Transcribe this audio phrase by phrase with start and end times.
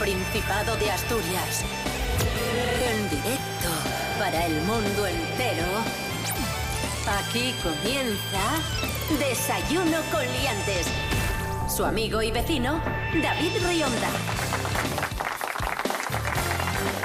[0.00, 1.62] Principado de Asturias.
[2.90, 3.68] En directo
[4.18, 5.66] para el mundo entero.
[7.18, 8.40] Aquí comienza
[9.18, 10.86] Desayuno con Liantes.
[11.68, 12.80] Su amigo y vecino,
[13.22, 14.08] David Rionda.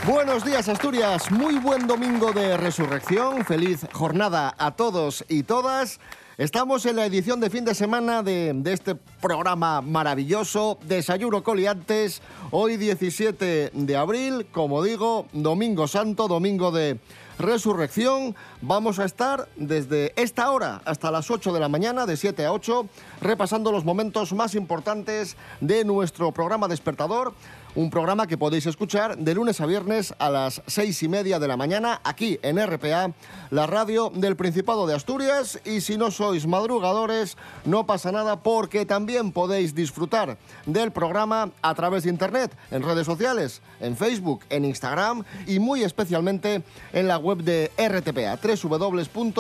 [0.08, 6.00] Buenos días Asturias, muy buen domingo de resurrección, feliz jornada a todos y todas.
[6.38, 12.22] Estamos en la edición de fin de semana de, este programa maravilloso, Desayuno Coliantes,
[12.52, 17.00] hoy 17 de abril, como digo, Domingo Santo, domingo de
[17.40, 18.36] Resurrección.
[18.62, 22.52] Vamos a estar desde esta hora hasta las 8 de la mañana, de 7 a
[22.52, 22.86] 8,
[23.22, 27.34] repasando los momentos más importantes de nuestro programa despertador.
[27.76, 31.48] Un programa que podéis escuchar de lunes a viernes a las seis y media de
[31.50, 33.12] la mañana aquí en RPA,
[33.52, 35.60] la radio del Principado de Asturias.
[35.66, 41.76] Y si no sois madrugadores, no pasa nada porque también podéis disfrutar del programa a
[41.76, 47.18] través de internet, en redes sociales, en Facebook, en Instagram y muy especialmente en la
[47.18, 49.36] web de RTPA, www.rtpa.es,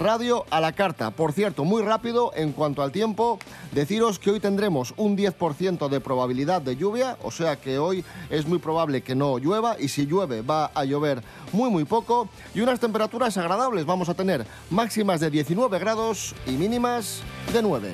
[0.00, 1.10] radio a la carta.
[1.10, 3.38] Por cierto, muy rápido en cuanto al tiempo,
[3.72, 8.46] deciros que hoy tendremos un 10% de probabilidad de lluvia, o sea que hoy es
[8.46, 12.60] muy probable que no llueva y si llueve va a llover muy muy poco y
[12.60, 13.84] unas temperaturas agradables.
[13.84, 17.92] Vamos a tener máximas de 19 grados y mínimas de 9.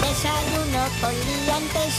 [0.00, 1.98] Desayuno con liantes.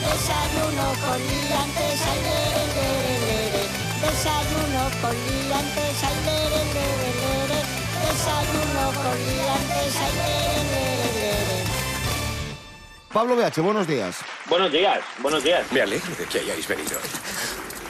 [0.00, 3.07] Desayuno con liantes.
[4.00, 7.60] Desayuno con liantes, ay, lere, lere, lere.
[8.06, 11.64] Desayuno con liantes, ay, lere, lere, lere.
[13.12, 14.18] Pablo BH, buenos días.
[14.48, 15.66] Buenos días, buenos días.
[15.72, 16.98] Me alegro de que hayáis venido.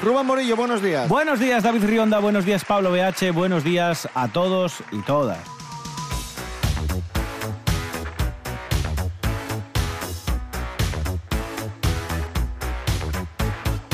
[0.02, 1.08] Rubén Morillo, buenos días.
[1.08, 2.20] Buenos días, David Rionda.
[2.20, 3.32] Buenos días, Pablo BH.
[3.32, 5.57] Buenos días a todos y todas.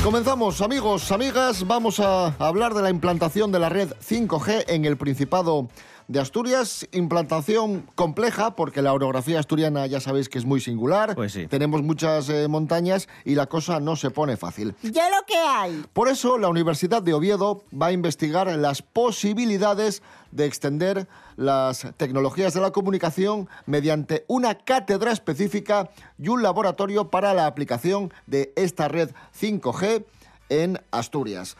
[0.04, 1.66] Comenzamos, amigos, amigas.
[1.66, 5.70] Vamos a hablar de la implantación de la red 5G en el Principado
[6.08, 6.86] de Asturias.
[6.92, 11.14] Implantación compleja porque la orografía asturiana ya sabéis que es muy singular.
[11.14, 11.46] Pues sí.
[11.46, 14.74] Tenemos muchas eh, montañas y la cosa no se pone fácil.
[14.82, 15.84] Ya lo que hay.
[15.92, 22.54] Por eso, la Universidad de Oviedo va a investigar las posibilidades de extender las tecnologías
[22.54, 28.88] de la comunicación mediante una cátedra específica y un laboratorio para la aplicación de esta
[28.88, 30.04] red 5G
[30.48, 31.56] en Asturias.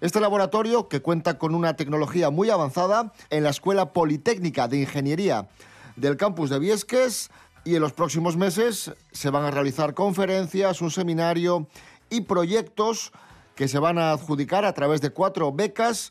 [0.00, 5.48] Este laboratorio, que cuenta con una tecnología muy avanzada en la Escuela Politécnica de Ingeniería
[5.96, 7.30] del campus de Viesques,
[7.64, 11.66] y en los próximos meses se van a realizar conferencias, un seminario
[12.08, 13.12] y proyectos
[13.54, 16.10] que se van a adjudicar a través de cuatro becas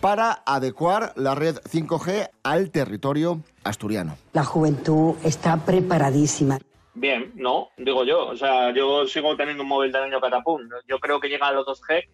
[0.00, 4.16] para adecuar la red 5G al territorio asturiano.
[4.32, 6.58] La juventud está preparadísima.
[6.94, 8.28] Bien, no, digo yo.
[8.28, 10.62] O sea, yo sigo teniendo un móvil del año catapum.
[10.88, 12.04] Yo creo que llega a los 2G.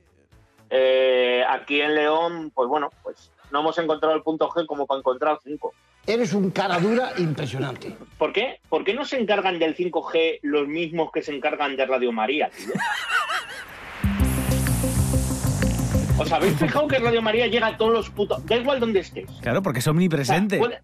[0.70, 4.98] Eh, aquí en León, pues bueno, pues no hemos encontrado el punto G como para
[5.00, 5.72] encontrar 5.
[6.06, 7.94] Eres un cara dura impresionante.
[8.16, 8.60] ¿Por qué?
[8.68, 12.50] ¿Por qué no se encargan del 5G los mismos que se encargan de Radio María,
[12.50, 12.72] tío?
[16.18, 18.44] ¿Os habéis fijado que Radio María llega a todos los putos...
[18.46, 19.30] Da igual donde estés.
[19.40, 20.58] Claro, porque es O sea, omnipresente.
[20.58, 20.80] puede-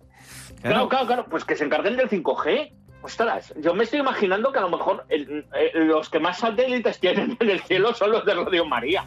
[0.62, 1.26] Claro, claro, claro.
[1.28, 2.72] Pues que se encarguen del 5G.
[3.02, 6.98] Ostras, yo me estoy imaginando que a lo mejor el- eh, los que más satélites
[6.98, 9.04] tienen en el cielo son los de Radio María.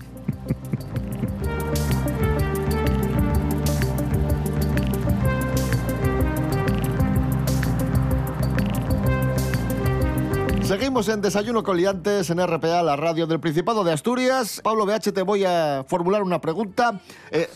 [10.70, 14.62] Seguimos en Desayuno Coliantes en RPA, la radio del Principado de Asturias.
[14.64, 17.00] Pablo BH, te voy a formular una pregunta.
[17.32, 17.50] Eh,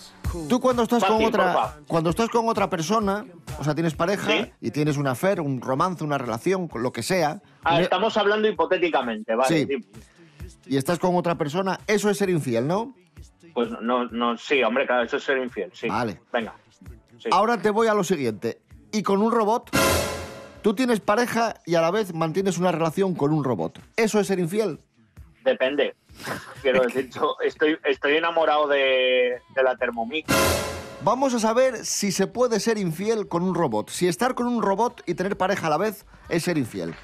[0.50, 1.78] tú cuando estás con otra porfa.
[1.88, 3.24] cuando estás con otra persona,
[3.60, 4.52] o sea, tienes pareja Sí.
[4.62, 8.18] y tienes un affair, un romance, una relación, con lo que sea, Ah, y- estamos
[8.18, 9.68] hablando hipotéticamente, ¿vale?
[9.68, 9.86] Sí.
[10.66, 12.96] y estás con otra persona, eso es ser infiel, ¿no?
[13.54, 15.88] Pues no, no, sí, hombre, claro, eso es ser infiel, sí.
[15.88, 16.20] Vale.
[16.34, 16.56] Venga.
[17.20, 17.30] Sí.
[17.32, 18.60] Ahora te voy a lo siguiente.
[18.92, 19.70] ¿Y con un robot?
[20.64, 23.82] Tú tienes pareja y a la vez mantienes una relación con un robot.
[23.98, 24.80] ¿Eso es ser infiel?
[25.44, 25.94] Depende.
[26.62, 30.34] Quiero decir, yo estoy, estoy enamorado de, de la Thermomix.
[31.02, 33.90] Vamos a saber si se puede ser infiel con un robot.
[33.90, 36.96] Si estar con un robot y tener pareja a la vez es ser infiel.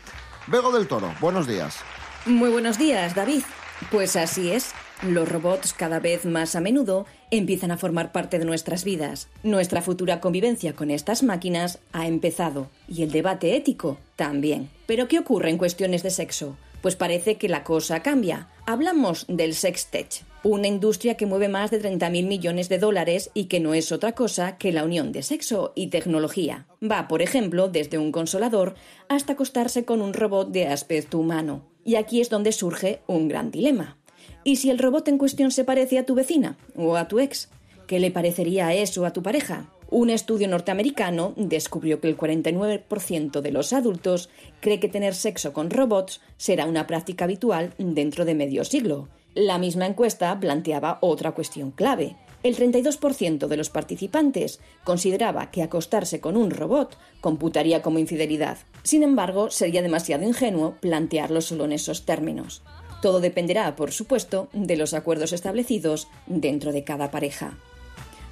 [0.48, 1.80] Bego del Toro, buenos días.
[2.26, 3.44] Muy buenos días, David.
[3.92, 4.74] Pues así es.
[5.02, 9.30] Los robots cada vez más a menudo empiezan a formar parte de nuestras vidas.
[9.44, 14.70] Nuestra futura convivencia con estas máquinas ha empezado y el debate ético también.
[14.88, 16.58] Pero ¿qué ocurre en cuestiones de sexo?
[16.82, 18.50] Pues parece que la cosa cambia.
[18.66, 20.26] Hablamos del sextech.
[20.44, 24.14] una industria que mueve más de 30.000 millones de dólares y que no es otra
[24.14, 26.66] cosa que la unión de sexo y tecnología.
[26.84, 28.76] Va, por ejemplo, desde un consolador
[29.08, 31.64] hasta acostarse con un robot de aspecto humano.
[31.86, 33.99] Y aquí es donde surge un gran dilema.
[34.44, 37.50] ¿Y si el robot en cuestión se parece a tu vecina o a tu ex?
[37.88, 39.70] ¿Qué le parecería a eso a tu pareja?
[39.90, 45.72] Un estudio norteamericano descubrió que el 49% de los adultos cree que tener sexo con
[45.72, 51.72] robots será una práctica habitual dentro de medio siglo la misma encuesta planteaba otra cuestión
[51.72, 52.16] clave.
[52.42, 58.58] El 32% de los participantes consideraba que acostarse con un robot computaría como infidelidad.
[58.84, 62.64] Sin embargo, sería demasiado ingenuo plantearlo solo en esos términos.
[63.02, 67.58] Todo dependerá, por supuesto, de los acuerdos establecidos dentro de cada pareja.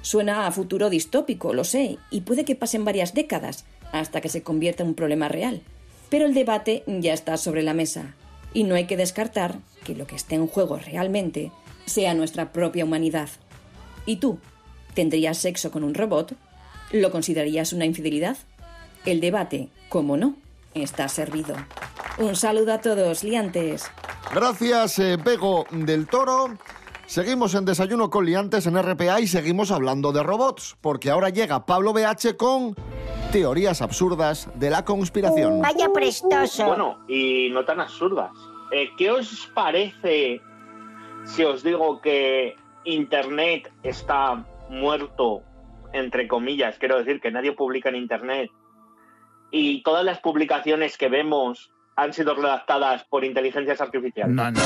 [0.02, 4.42] Suena a futuro distópico, lo sé, y puede que pasen varias décadas hasta que se
[4.42, 5.62] convierta en un problema real.
[6.10, 8.14] Pero el debate ya está sobre la mesa
[8.54, 11.52] y no hay que descartar que lo que esté en juego realmente
[11.86, 13.28] sea nuestra propia humanidad.
[14.06, 14.38] ¿Y tú?
[14.94, 16.34] ¿Tendrías sexo con un robot?
[16.92, 18.36] ¿Lo considerarías una infidelidad?
[19.04, 20.36] El debate, como no,
[20.82, 21.54] está servido.
[22.18, 23.90] Un saludo a todos, liantes.
[24.34, 26.56] Gracias, eh, Pego del Toro.
[27.06, 31.64] Seguimos en Desayuno con Liantes en RPA y seguimos hablando de robots, porque ahora llega
[31.64, 32.74] Pablo BH con
[33.32, 35.62] teorías absurdas de la conspiración.
[35.62, 36.66] Vaya prestoso.
[36.66, 38.30] Bueno, y no tan absurdas.
[38.72, 40.42] Eh, ¿Qué os parece
[41.24, 45.42] si os digo que Internet está muerto,
[45.94, 46.78] entre comillas?
[46.78, 48.50] Quiero decir que nadie publica en Internet
[49.50, 54.34] y todas las publicaciones que vemos han sido redactadas por inteligencias artificiales.
[54.34, 54.60] No, no.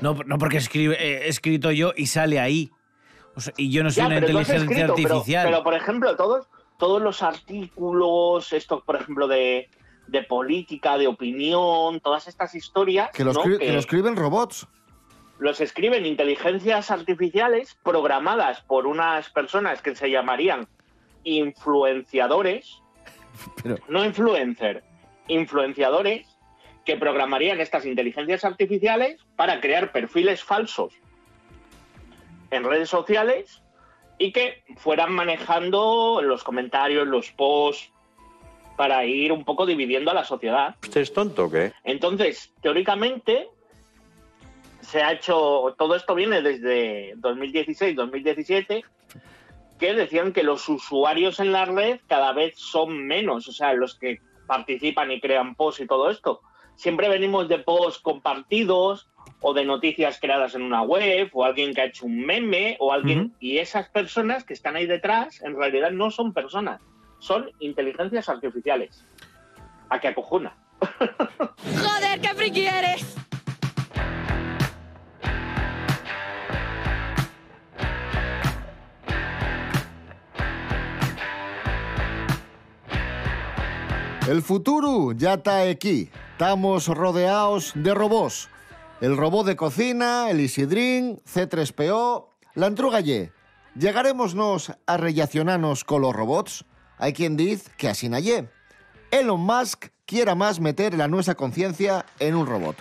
[0.00, 2.70] No, no porque escribe, eh, he escrito yo y sale ahí.
[3.34, 5.46] O sea, y yo no soy Ya, una pero inteligencia escrito, pero- artificial.
[5.46, 6.46] Pero, por ejemplo, todos,
[6.78, 9.68] todos los artículos, estos, por ejemplo, de,
[10.06, 13.42] de política, de opinión, todas estas historias, Que lo, ¿no?
[13.42, 14.66] escri- que que lo escriben robots.
[15.38, 20.68] los escriben inteligencias artificiales programadas por unas personas que se llamarían
[21.24, 22.82] influenciadores,
[23.62, 24.82] Pero, no influencer,
[25.28, 26.26] influenciadores
[26.84, 30.94] que programarían estas inteligencias artificiales para crear perfiles falsos
[32.50, 33.62] en redes sociales
[34.18, 37.92] y que fueran manejando los comentarios, los posts,
[38.76, 40.76] para ir un poco dividiendo a la sociedad.
[40.82, 41.72] ¿Usted es tonto o qué?
[41.82, 43.48] Entonces, teóricamente,
[44.80, 48.84] se ha hecho, todo esto viene desde 2016-2017,
[49.78, 53.94] que decían que los usuarios en la red cada vez son menos, o sea, los
[53.94, 56.40] que participan y crean posts y todo esto.
[56.76, 59.08] Siempre venimos de posts compartidos
[59.40, 62.92] o de noticias creadas en una web o alguien que ha hecho un meme o
[62.92, 63.34] alguien...
[63.40, 66.80] Y esas personas que están ahí detrás en realidad no son personas,
[67.18, 69.04] son inteligencias artificiales.
[69.88, 70.56] A que acojuna.
[70.80, 73.16] Joder, qué friki eres.
[84.28, 86.10] El futuro ya está aquí.
[86.32, 88.48] Estamos rodeados de robots.
[89.00, 93.32] El robot de cocina, el Isidrín, C3PO, la Antrugalle.
[93.78, 96.64] ¿Llegaremosnos a relacionarnos con los robots?
[96.98, 98.48] Hay quien dice que así nayé.
[99.10, 102.76] Elon Musk quiera más meter la nuestra conciencia en un robot.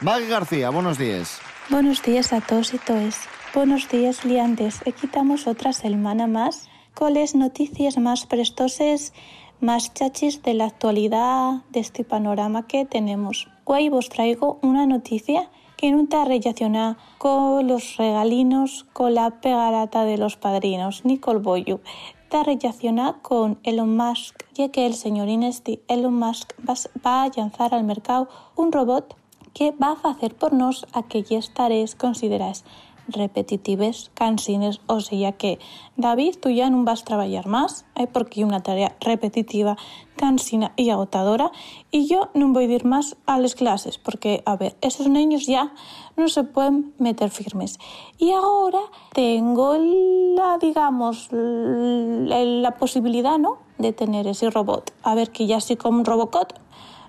[0.00, 1.38] Maggie García, buenos días.
[1.68, 3.20] Buenos días a todos y todas.
[3.54, 4.80] Buenos días, liantes.
[4.86, 9.12] Aquí estamos otra semana más con las noticias más prestoses,
[9.60, 13.48] más chachis de la actualidad de este panorama que tenemos.
[13.64, 20.04] Hoy vos traigo una noticia que no está relacionada con los regalinos, con la pegarata
[20.04, 21.80] de los padrinos, ni con el bollo.
[22.22, 27.74] Está relacionada con Elon Musk, ya que el señor Inesti Elon Musk va a lanzar
[27.74, 29.16] al mercado un robot
[29.54, 32.64] que va a hacer por nos aquellas tareas consideradas
[33.08, 35.58] repetitivas, cansines, o sea que
[35.96, 39.76] David, tú ya no vas a trabajar más, eh, porque hay una tarea repetitiva,
[40.16, 41.50] cansina y agotadora,
[41.90, 45.46] y yo no voy a ir más a las clases, porque, a ver, esos niños
[45.46, 45.72] ya
[46.16, 47.78] no se pueden meter firmes.
[48.18, 48.80] Y ahora
[49.12, 54.92] tengo la, digamos, la, posibilidad, ¿no?, de tener ese robot.
[55.02, 56.52] A ver, que ya soy como un Robocop,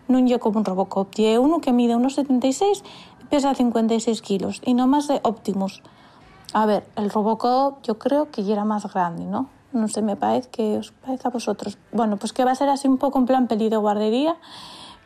[0.08, 1.10] no yo como un Robocop.
[1.13, 2.84] Tiene uno que mide unos 76
[3.18, 5.81] y pesa 56 kilos y no más de Optimus.
[6.53, 9.50] A ver, el Robocop yo creo que ya era más grande, ¿no?
[9.71, 11.77] No sé, me parece que os parece a vosotros.
[11.91, 14.36] Bueno, pues que va a ser así un poco en plan peli de guardería,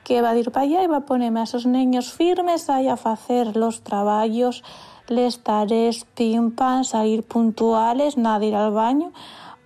[0.05, 2.77] que va a ir para allá y va a ponerme a esos niños firmes a
[2.77, 4.63] hacer los trabajos,
[5.07, 9.11] les tareas, pim pam, salir puntuales, nada ir al baño.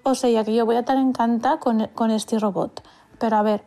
[0.02, 2.82] O sea, que yo voy a estar encantada con, con este robot.
[3.20, 3.64] Pero a ver,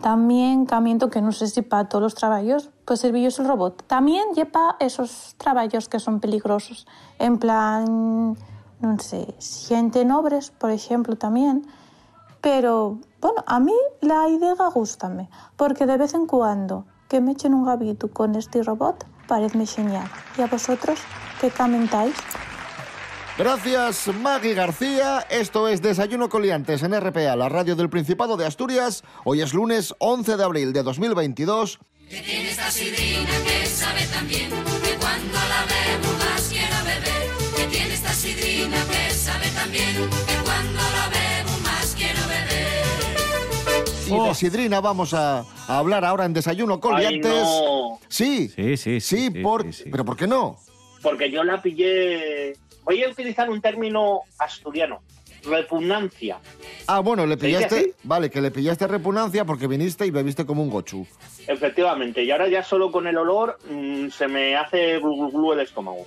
[0.00, 3.84] También camiento que no sé si para todos los trabajos pues servillos el robot.
[3.86, 6.86] También lleva esos trabajos que son peligrosos.
[7.18, 8.36] En plan,
[8.80, 9.34] no sé,
[9.68, 11.66] gente nobres, por ejemplo, también.
[12.40, 13.72] Pero, bueno, a mí
[14.02, 18.62] la idea gustame, porque de vez en cuando que me echen un gabito con este
[18.62, 20.06] robot parece genial.
[20.36, 20.98] ¿Y a vosotros
[21.40, 22.14] qué comentáis?
[23.36, 25.26] Gracias, Maggie García.
[25.28, 29.02] Esto es Desayuno Coliantes en RPA, la radio del Principado de Asturias.
[29.24, 31.80] Hoy es lunes 11 de abril de 2022.
[32.08, 37.30] Que tiene esta sidrina que sabe también que cuando la bebo más quiero beber.
[37.56, 44.24] Que tiene esta sidrina que sabe también que cuando la bebo más quiero beber.
[44.24, 47.32] Y de Sidrina vamos a, a hablar ahora en Desayuno Coliantes.
[47.32, 47.98] Ay, no.
[48.08, 49.00] Sí, Sí, sí, sí.
[49.00, 49.66] sí, por...
[49.90, 50.56] pero ¿por qué no?
[51.02, 52.56] Porque yo la pillé.
[52.84, 55.00] Voy a utilizar un término asturiano:
[55.44, 56.38] repugnancia.
[56.86, 57.94] Ah, bueno, le ¿Se dice pillaste...
[58.04, 61.06] Vale, que le pillaste repugnancia porque viniste y bebiste como un gochu.
[61.46, 65.52] Efectivamente, y ahora ya solo con el olor mm, se me hace glu, glu, glu
[65.52, 66.06] el estómago.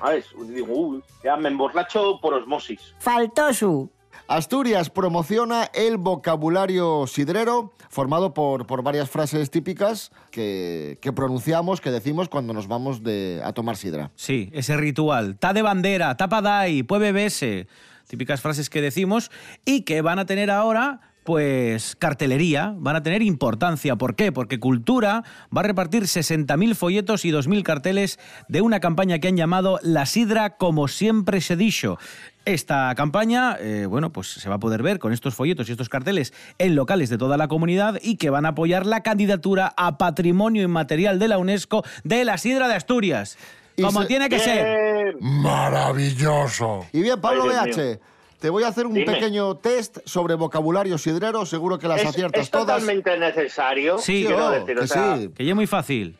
[0.00, 0.26] ¿Sabes?
[0.48, 2.94] Digo, uy, ya me emborracho por osmosis.
[2.98, 3.90] Faltó su.
[4.30, 11.90] Asturias promociona el vocabulario sidrero, formado por, por varias frases típicas que, que pronunciamos, que
[11.90, 14.12] decimos cuando nos vamos de, a tomar sidra.
[14.14, 15.36] Sí, ese ritual.
[15.36, 17.66] Ta de bandera, tapa dai, puede bebese.
[18.06, 19.32] Típicas frases que decimos
[19.64, 23.96] y que van a tener ahora, pues, cartelería, van a tener importancia.
[23.96, 24.30] ¿Por qué?
[24.30, 25.24] Porque Cultura
[25.56, 28.18] va a repartir 60.000 folletos y 2.000 carteles
[28.48, 31.98] de una campaña que han llamado La Sidra como siempre se dicho.
[32.46, 35.90] Esta campaña, eh, bueno, pues se va a poder ver con estos folletos y estos
[35.90, 39.98] carteles en locales de toda la comunidad y que van a apoyar la candidatura a
[39.98, 43.36] Patrimonio Inmaterial de la UNESCO de la Sidra de Asturias.
[43.76, 45.16] Y Como se- tiene que ser.
[45.20, 46.86] Maravilloso.
[46.92, 48.00] Y bien, Pablo BH,
[48.40, 49.12] te voy a hacer un Dime.
[49.12, 53.98] pequeño test sobre vocabulario sidrero, seguro que las es, aciertas es todas, totalmente necesario.
[53.98, 56.16] Sí, quiero oh, decir, o que sea, sí, Que ya es muy fácil.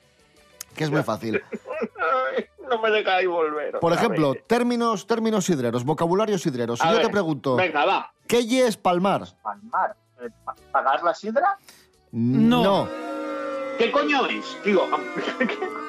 [0.81, 1.43] Que es muy fácil.
[2.71, 3.79] no me dejáis volver.
[3.81, 4.47] Por ejemplo, vez.
[4.47, 6.75] términos, términos sidreros, vocabulario sidrero.
[6.75, 8.11] Si yo ver, te pregunto, Venga, va.
[8.27, 9.25] ¿qué es palmar?
[9.43, 9.95] Palmar.
[10.23, 11.59] Eh, pa- ¿Pagar la sidra?
[12.13, 12.89] No.
[13.81, 14.45] ¿Qué coño es?
[14.63, 14.87] Digo,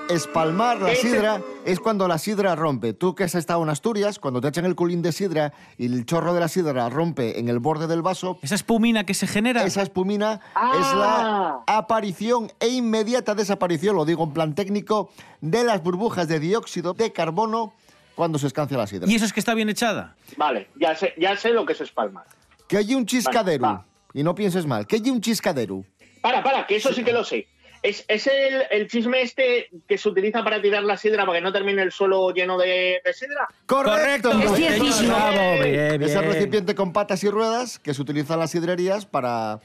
[0.10, 2.94] Espalmar la sidra es cuando la sidra rompe.
[2.94, 6.06] Tú que has estado en Asturias, cuando te echan el culín de sidra y el
[6.06, 9.66] chorro de la sidra rompe en el borde del vaso, Esa espumina que se genera.
[9.66, 10.72] esa espumina Ah.
[10.80, 16.40] es la aparición e inmediata desaparición, lo digo en plan técnico, de las burbujas de
[16.40, 17.74] dióxido de carbono
[18.16, 19.12] cuando se escancia la sidra.
[19.12, 20.16] Y eso es que está bien echada.
[20.38, 22.24] vale, ya sé, ya sé lo que es espalmar.
[22.70, 23.80] Que hay un chiscadero, Vale,
[24.14, 25.84] y no pienses mal, que hay un chiscadero.
[26.22, 27.48] Para, para, que eso sí que lo sé.
[27.84, 31.44] Es, es el, el chisme este que se utiliza para tirar la sidra para que
[31.44, 33.48] no termine el suelo lleno de, de sidra.
[33.66, 34.32] ¡Correcto!
[34.32, 35.10] Es ciertísimo.
[35.16, 36.32] Bravo, bien, Es el bien.
[36.34, 39.62] recipiente con patas y ruedas que se utiliza en las sidrerías para,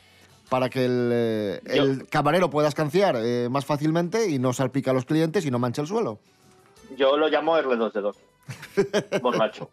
[0.49, 4.95] para que el, eh, el camarero pueda escanciar eh, más fácilmente y no salpica a
[4.95, 6.19] los clientes y no mancha el suelo.
[6.97, 8.17] Yo lo llamo R2 de 2.
[9.21, 9.71] Borracho.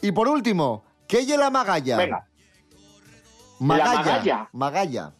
[0.00, 1.96] Y por último, ¿qué es la magalla?
[1.96, 2.26] Venga,
[3.58, 3.94] Magalla.
[3.94, 4.48] magalla.
[4.52, 5.12] Magalla.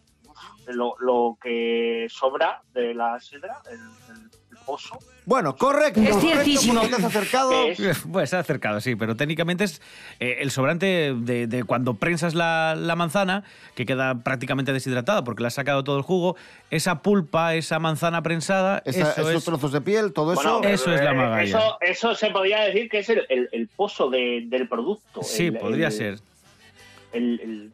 [0.67, 4.97] Lo, lo que sobra de la sidra, el, el- el pozo.
[5.25, 5.99] Bueno, correcto.
[6.01, 6.75] Es ciertísimo.
[6.81, 7.51] porque te has acercado.
[7.75, 8.03] ¿Qué es?
[8.11, 9.81] Pues se ha acercado, sí, pero técnicamente es
[10.19, 13.43] eh, el sobrante de, de cuando prensas la, la manzana,
[13.75, 16.35] que queda prácticamente deshidratada porque le has sacado todo el jugo,
[16.69, 19.43] esa pulpa, esa manzana prensada, Esa- eso esos es...
[19.45, 20.59] trozos de piel, todo eso.
[20.59, 21.43] Bueno, Eso es la eh, magalla.
[21.57, 25.23] Eso, eso se podría decir que es el, el- el pozo de- del producto.
[25.23, 26.19] Sí, El- podría el- ser.
[27.11, 27.73] el- el-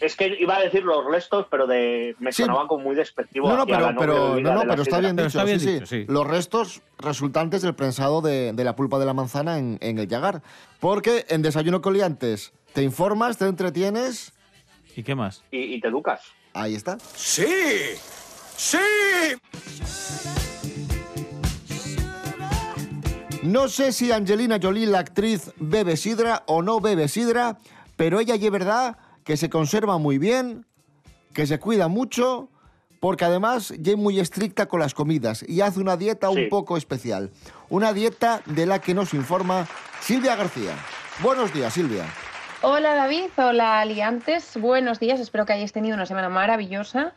[0.00, 2.42] es que iba a decir los restos, pero de me Sí.
[2.42, 3.48] sonaba como muy despectivo.
[3.48, 5.38] No, no, pero, no, no, de la pero está bien Pero dicho.
[5.38, 5.72] está bien sí, sí.
[5.74, 6.04] dicho, sí.
[6.08, 10.08] Los restos resultantes del prensado de, de la pulpa de la manzana en, en el
[10.08, 10.42] yagar.
[10.80, 14.32] Porque en Desayuno Coliantes te informas, te entretienes.
[14.96, 15.42] ¿Y qué más?
[15.50, 16.20] Y, y te educas.
[16.54, 16.98] Ahí está.
[17.14, 17.46] ¡Sí!
[18.56, 18.78] ¡Sí!
[23.42, 27.56] No sé si Angelina Jolie, la actriz, bebe sidra o no bebe sidra,
[27.96, 28.98] pero ella es verdad
[29.30, 30.66] que se conserva muy bien,
[31.32, 32.48] que se cuida mucho,
[32.98, 36.36] porque además ya es muy estricta con las comidas y hace una dieta Sí.
[36.36, 37.30] un poco especial.
[37.68, 39.68] Una dieta de la que nos informa
[40.00, 40.72] Silvia García.
[41.22, 42.06] Buenos días, Silvia.
[42.62, 47.12] Hola David, hola Aliantes, buenos días, espero que hayáis tenido una semana maravillosa.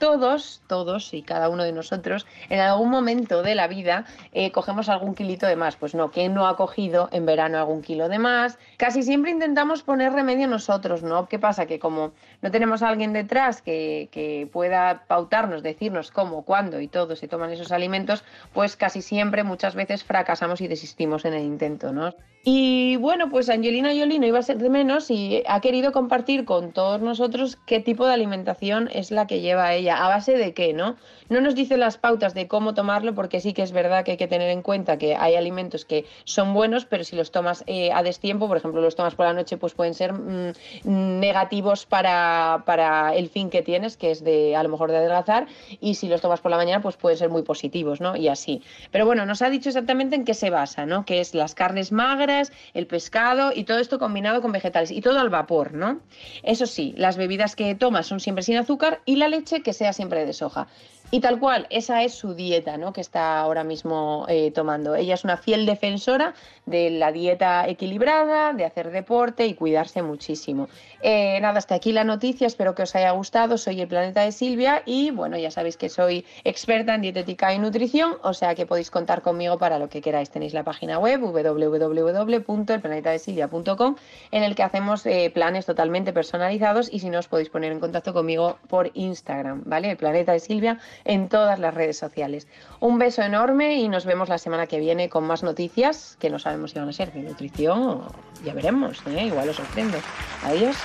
[0.00, 4.88] Todos, todos y cada uno de nosotros, en algún momento de la vida eh, cogemos
[4.88, 5.76] algún kilito de más.
[5.76, 8.58] Pues no, ¿quién no ha cogido en verano algún kilo de más?
[8.78, 11.28] Casi siempre intentamos poner remedio nosotros, ¿no?
[11.28, 11.66] ¿Qué pasa?
[11.66, 16.88] Que como no tenemos a alguien detrás que, que pueda pautarnos, decirnos cómo, cuándo y
[16.88, 21.44] todo se toman esos alimentos, pues casi siempre, muchas veces fracasamos y desistimos en el
[21.44, 22.14] intento, ¿no?
[22.42, 26.46] Y bueno, pues Angelina Jolie no iba a ser de menos y ha querido compartir
[26.46, 30.54] con todos nosotros qué tipo de alimentación es la que lleva ella, a base de
[30.54, 30.96] qué, ¿no?
[31.28, 34.16] No nos dice las pautas de cómo tomarlo porque sí que es verdad que hay
[34.16, 37.92] que tener en cuenta que hay alimentos que son buenos, pero si los tomas eh,
[37.92, 40.52] a destiempo, por ejemplo, los tomas por la noche, pues pueden ser mm,
[40.84, 45.46] negativos para, para el fin que tienes, que es de a lo mejor de adelgazar,
[45.80, 48.16] y si los tomas por la mañana, pues pueden ser muy positivos, ¿no?
[48.16, 48.62] Y así.
[48.90, 51.04] Pero bueno, nos ha dicho exactamente en qué se basa, ¿no?
[51.04, 55.20] Que es las carnes magras, el pescado y todo esto combinado con vegetales y todo
[55.20, 56.00] al vapor, ¿no?
[56.42, 59.94] Eso sí, las bebidas que tomas son siempre sin azúcar y la leche que sea
[59.94, 60.68] siempre de soja.
[61.12, 62.92] Y tal cual, esa es su dieta ¿no?
[62.92, 64.94] que está ahora mismo eh, tomando.
[64.94, 66.34] Ella es una fiel defensora
[66.66, 70.68] de la dieta equilibrada, de hacer deporte y cuidarse muchísimo.
[71.02, 73.58] Eh, nada, hasta aquí la noticia, espero que os haya gustado.
[73.58, 77.58] Soy el Planeta de Silvia y bueno, ya sabéis que soy experta en dietética y
[77.58, 80.30] nutrición, o sea que podéis contar conmigo para lo que queráis.
[80.30, 83.96] Tenéis la página web www.elplanetadesilvia.com
[84.30, 87.80] en el que hacemos eh, planes totalmente personalizados y si no os podéis poner en
[87.80, 89.90] contacto conmigo por Instagram, ¿vale?
[89.90, 92.46] El Planeta de Silvia en todas las redes sociales.
[92.80, 96.38] Un beso enorme y nos vemos la semana que viene con más noticias que no
[96.38, 98.06] sabemos si van a ser de nutrición o
[98.44, 99.24] ya veremos, ¿eh?
[99.26, 99.98] igual os sorprendo.
[100.44, 100.76] Adiós.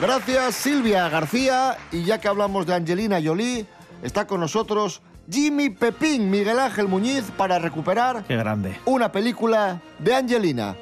[0.00, 3.66] Gracias Silvia García y ya que hablamos de Angelina Jolie,
[4.02, 8.78] está con nosotros Jimmy Pepín Miguel Ángel Muñiz para recuperar Qué grande.
[8.86, 10.74] una película de Angelina.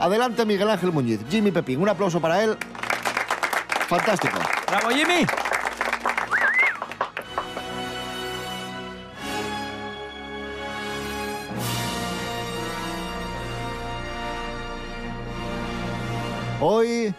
[0.00, 2.56] Adelante Miguel Ángel Muñiz, Jimmy Pepín, un aplauso para él.
[3.86, 4.38] Fantástico.
[4.68, 5.24] ¡Bravo, Jimmy!
[16.66, 17.14] Hoy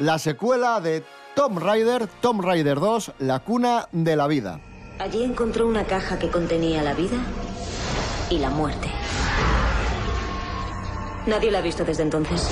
[0.00, 1.04] la secuela de
[1.36, 4.58] Tomb Raider, Tomb Raider 2, La cuna de la vida.
[4.98, 7.16] Allí encontró una caja que contenía la vida
[8.28, 8.90] y la muerte.
[11.28, 12.48] Nadie la ha visto desde entonces.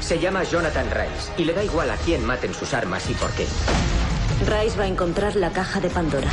[0.00, 3.30] Se llama Jonathan Rice y le da igual a quién maten sus armas y por
[3.30, 3.46] qué.
[4.44, 6.28] Rice va a encontrar la caja de Pandora.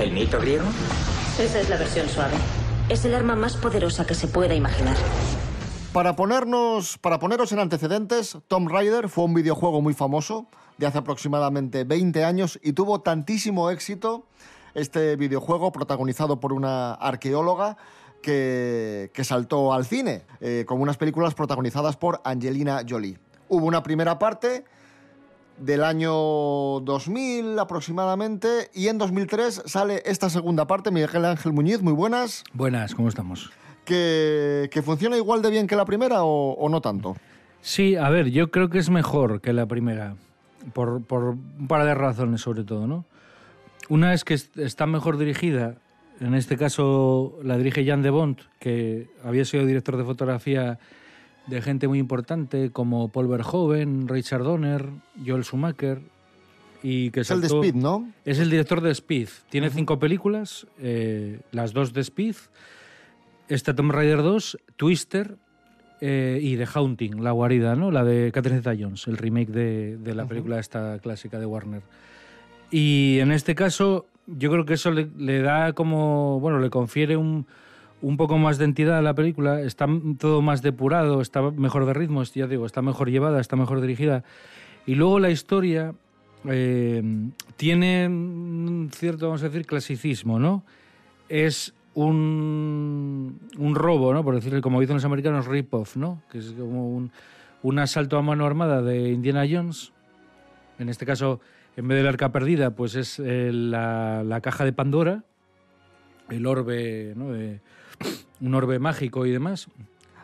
[0.00, 0.64] ¿El mito griego?
[1.38, 2.36] Esa es la versión suave.
[2.88, 4.96] Es el arma más poderosa que se pueda imaginar.
[5.92, 10.46] Para, ponernos, para poneros en antecedentes, Tomb Raider fue un videojuego muy famoso
[10.78, 14.24] de hace aproximadamente 20 años y tuvo tantísimo éxito
[14.74, 17.76] este videojuego protagonizado por una arqueóloga
[18.22, 23.18] que, que saltó al cine, eh, con unas películas protagonizadas por Angelina Jolie.
[23.48, 24.64] Hubo una primera parte
[25.58, 30.92] del año 2000 aproximadamente y en 2003 sale esta segunda parte.
[30.92, 32.44] Miguel Ángel Muñiz, muy buenas.
[32.52, 33.50] Buenas, ¿cómo estamos?
[33.84, 37.16] Que, que funciona igual de bien que la primera o, o no tanto.
[37.60, 40.14] Sí, a ver, yo creo que es mejor que la primera,
[40.72, 41.24] por, por
[41.58, 43.04] un par de razones sobre todo, ¿no?
[43.88, 45.74] Una es que est- está mejor dirigida,
[46.20, 50.78] en este caso la dirige Jan de Bont, que había sido director de fotografía
[51.48, 54.86] de gente muy importante como Paul Verhoeven, Richard Donner,
[55.26, 56.00] Joel Schumacher.
[56.82, 58.08] Y que Es el de saltó- Speed, ¿no?
[58.24, 59.28] Es el director de Speed.
[59.50, 62.36] Tiene cinco películas, eh, las dos de Speed,
[63.50, 65.36] esta Tomb Raider 2, Twister
[66.00, 67.90] eh, y The Haunting, La Guarida, ¿no?
[67.90, 71.82] La de Catherine Zeta-Jones, el remake de, de la película esta clásica de Warner.
[72.70, 77.16] Y en este caso, yo creo que eso le, le da como, bueno, le confiere
[77.16, 77.46] un,
[78.00, 79.60] un poco más de entidad a la película.
[79.60, 79.86] Está
[80.18, 84.22] todo más depurado, está mejor de ritmo, ya digo, está mejor llevada, está mejor dirigida.
[84.86, 85.92] Y luego la historia
[86.48, 87.02] eh,
[87.56, 90.62] tiene un cierto, vamos a decir, clasicismo, ¿no?
[91.28, 91.74] Es
[92.06, 94.22] un, un robo, ¿no?
[94.24, 96.22] Por decirlo, como dicen los americanos, rip-off, ¿no?
[96.30, 97.10] Que es como un,
[97.62, 99.92] un asalto a mano armada de Indiana Jones.
[100.78, 101.40] En este caso,
[101.76, 105.24] en vez del arca perdida, pues es eh, la, la caja de Pandora,
[106.28, 107.26] el orbe, ¿no?
[108.40, 109.68] Un orbe mágico y demás.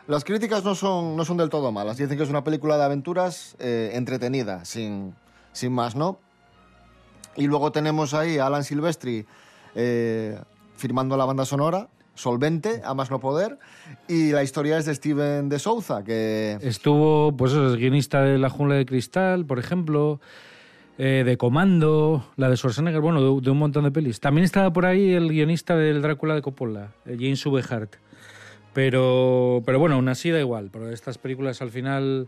[0.07, 1.97] Las críticas no son, no son del todo malas.
[1.97, 5.13] Dicen que es una película de aventuras eh, entretenida, sin,
[5.51, 6.19] sin más, ¿no?
[7.35, 9.25] Y luego tenemos ahí a Alan Silvestri
[9.75, 10.39] eh,
[10.77, 13.59] firmando la banda sonora, solvente, a más no poder.
[14.07, 16.57] Y la historia es de Steven de Souza, que...
[16.61, 20.19] Estuvo, pues es guionista de La Jungla de Cristal, por ejemplo,
[20.97, 24.19] eh, de Comando, la de Schwarzenegger, bueno, de, de un montón de pelis.
[24.19, 27.95] También estaba por ahí el guionista del Drácula de Coppola, eh, James Ubehart.
[28.73, 32.27] Pero, pero bueno, aún así da igual, porque estas películas al final,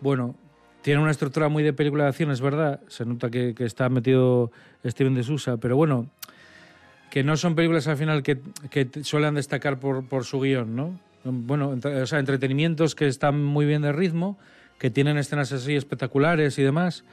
[0.00, 0.36] bueno,
[0.82, 2.80] tiene una estructura muy de película de acción, es verdad.
[2.86, 4.52] Se nota que, que está metido
[4.84, 6.06] Steven de Sousa, pero bueno,
[7.14, 10.98] que no son películas al final que, que suelen destacar por, por su guion, ¿no?
[11.22, 14.36] Bueno, entre- o sea, entretenimientos que están muy bien de ritmo,
[14.80, 17.04] que tienen escenas así espectaculares y demás,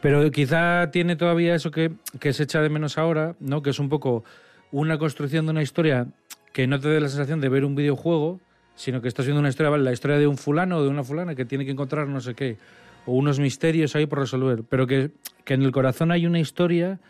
[0.00, 3.60] pero quizá tiene todavía eso que, que se echa de menos ahora, ¿no?
[3.60, 4.22] Que es un poco
[4.70, 6.06] una construcción de una historia
[6.52, 8.38] que no te dé la sensación de ver un videojuego,
[8.76, 11.34] sino que estás viendo una historia, la historia de un fulano o de una fulana
[11.34, 12.56] que tiene que encontrar no sé qué,
[13.04, 15.10] o unos misterios ahí por resolver, pero que,
[15.44, 17.00] que en el corazón hay una historia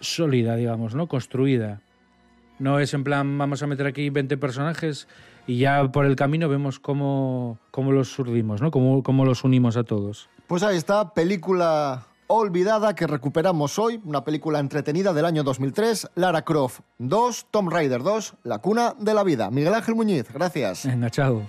[0.00, 1.06] sólida, digamos, ¿no?
[1.06, 1.80] Construida.
[2.58, 5.08] No es en plan, vamos a meter aquí 20 personajes
[5.46, 8.70] y ya por el camino vemos cómo, cómo los surdimos, ¿no?
[8.70, 10.28] Cómo, cómo los unimos a todos.
[10.46, 16.42] Pues ahí está, película olvidada que recuperamos hoy, una película entretenida del año 2003, Lara
[16.42, 19.50] Croft 2, Tomb Raider 2, La cuna de la vida.
[19.50, 20.86] Miguel Ángel Muñiz, gracias.
[20.86, 21.42] Venga, chao.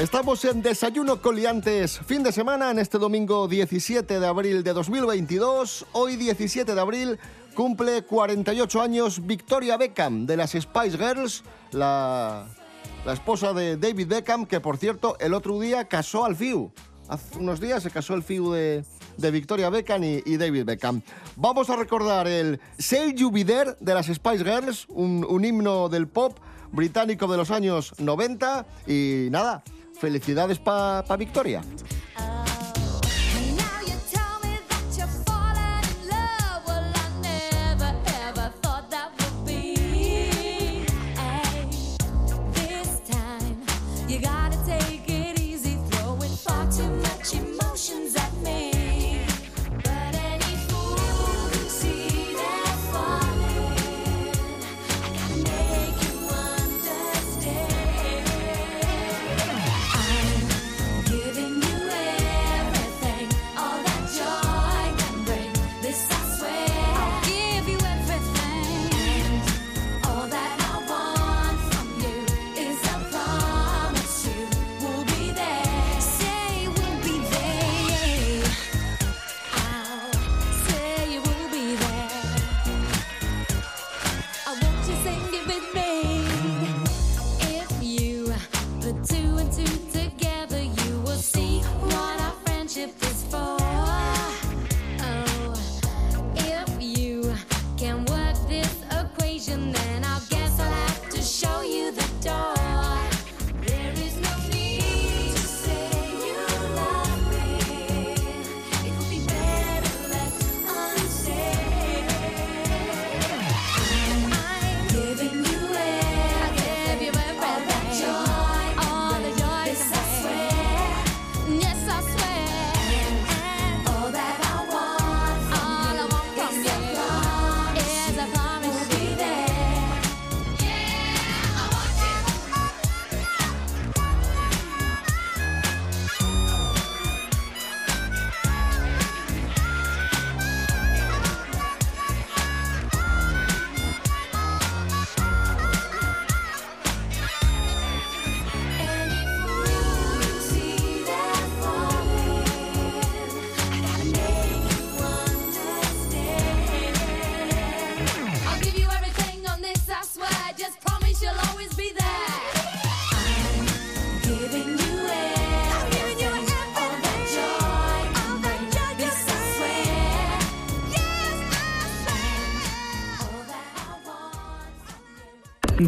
[0.00, 5.86] Estamos en Desayuno Coliantes, fin de semana, en este domingo 17 de abril de 2022.
[5.92, 7.18] Hoy 17 de abril
[7.54, 12.46] cumple 48 años Victoria Beckham de las Spice Girls, la,
[13.06, 16.70] la esposa de David Beckham, que por cierto el otro día casó al FIU.
[17.08, 18.84] Hace unos días se casó el FIU de,
[19.16, 21.00] de Victoria Beckham y, David Beckham.
[21.36, 26.06] Vamos a recordar el Say You Be de las Spice Girls, un, un himno del
[26.06, 26.38] pop
[26.70, 28.66] británico de los años 90.
[28.86, 29.64] Y nada,
[29.98, 31.62] felicidades para Victoria.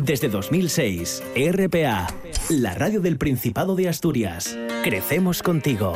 [0.09, 2.07] Desde 2006, RPA,
[2.49, 4.57] la radio del Principado de Asturias.
[4.83, 5.92] Crecemos contigo.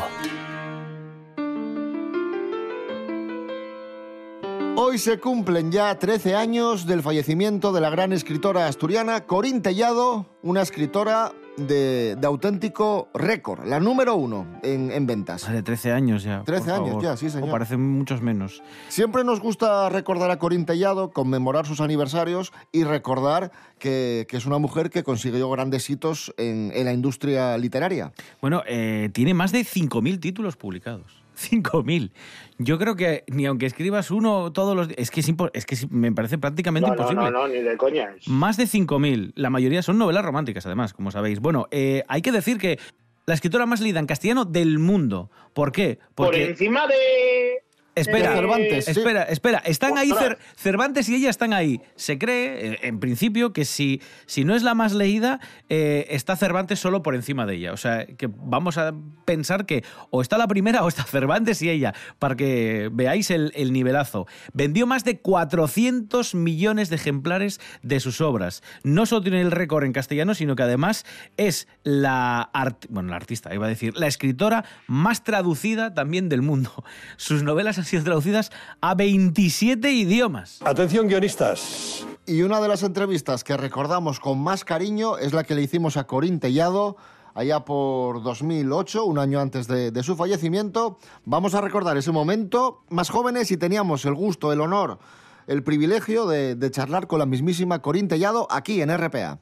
[4.77, 10.27] Hoy se cumplen ya 13 años del fallecimiento de la gran escritora asturiana Corín Tellado,
[10.43, 15.49] una escritora de, de auténtico récord, la número uno en, en ventas.
[15.49, 16.43] Hace 13 años ya.
[16.45, 17.03] 13 por años favor.
[17.03, 17.49] ya, sí, señor.
[17.49, 18.63] O parecen muchos menos.
[18.89, 24.47] Siempre nos gusta recordar a Corín Tellado, conmemorar sus aniversarios y recordar que, que es
[24.47, 28.13] una mujer que consiguió grandes hitos en, en la industria literaria.
[28.41, 31.22] Bueno, eh, tiene más de 5.000 títulos publicados.
[31.37, 32.11] 5.000.
[32.59, 34.99] Yo creo que ni aunque escribas uno todos los días...
[35.01, 37.23] Es que, es, es que me parece prácticamente No, imposible.
[37.25, 38.15] no, no, ni de coña.
[38.27, 39.33] Más de 5.000.
[39.35, 41.41] La mayoría son novelas románticas, además, como sabéis.
[41.41, 42.79] Bueno, eh, hay que decir que
[43.27, 45.31] la escritora más leída en castellano del mundo.
[45.55, 45.99] ¿Por qué?
[46.15, 47.63] Por Porque encima de.
[47.95, 48.91] Espera, De Cervantes, sí.
[48.93, 49.59] espera, espera.
[49.59, 50.11] Están ahí.
[50.11, 51.81] Cer- Cervantes y ella están ahí.
[51.95, 56.37] Se cree, eh, en principio, que si, si no es la más leída, eh, está
[56.37, 57.73] Cervantes solo por encima de ella.
[57.73, 58.95] O sea, que vamos a
[59.27, 63.53] pensar que o está la primera o está Cervantes y ella, para que veáis el,
[63.55, 64.27] el nivelazo.
[64.55, 68.63] Vendió más de 400 millones de ejemplares de sus obras.
[68.85, 71.05] No solo tiene el récord en castellano, sino que además
[71.37, 76.43] es la, art- bueno, la artista, iba a decir, la escritora más traducida también del
[76.43, 76.85] mundo.
[77.17, 80.61] Sus novelas han sido traducidas a 27 idiomas.
[80.65, 82.07] Atención, guionistas.
[82.27, 85.97] Y una de las entrevistas que recordamos con más cariño es la que le hicimos
[85.97, 86.97] a Corín Tellado
[87.35, 90.99] allá por 2008, un año antes de, de su fallecimiento.
[91.25, 95.01] Vamos a recordar ese momento más jóvenes y teníamos el gusto, el honor,
[95.49, 99.41] el privilegio de, de charlar con la mismísima Corín Tellado aquí en RPA.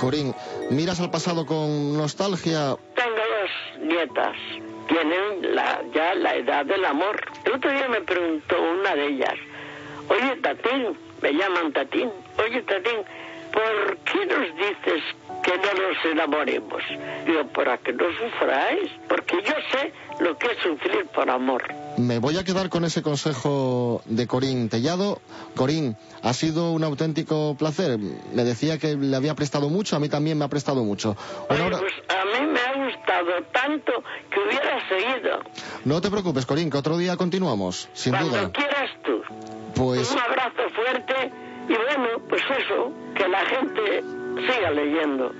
[0.00, 0.34] Corín,
[0.70, 2.76] ¿miras al pasado con nostalgia?
[2.96, 4.73] Tengo dos nietas.
[4.88, 7.20] Tienen la, ya la edad del amor.
[7.44, 9.34] El otro día me preguntó una de ellas,
[10.08, 12.98] oye Tatín, me llaman Tatín, oye Tatín,
[13.52, 15.02] ¿por qué nos dices
[15.42, 16.82] que no nos enamoremos?
[17.26, 21.62] Digo, para que no sufráis, porque yo sé lo que es sufrir por amor.
[21.96, 25.20] Me voy a quedar con ese consejo de Corín Tellado.
[25.56, 27.98] Corín, ha sido un auténtico placer.
[28.34, 31.16] Me decía que le había prestado mucho, a mí también me ha prestado mucho.
[31.48, 32.83] Una Oye, hora- pues a mí me ha
[33.22, 33.92] gustado tanto
[34.30, 35.38] que hubiera seguido.
[35.84, 38.52] No te preocupes, Corín, que otro día continuamos, sin Cuando duda.
[38.52, 39.20] quieras tú.
[39.74, 41.32] Pues Un abrazo fuerte
[41.68, 44.02] y bueno, pues eso, que la gente
[44.52, 45.32] siga leyendo.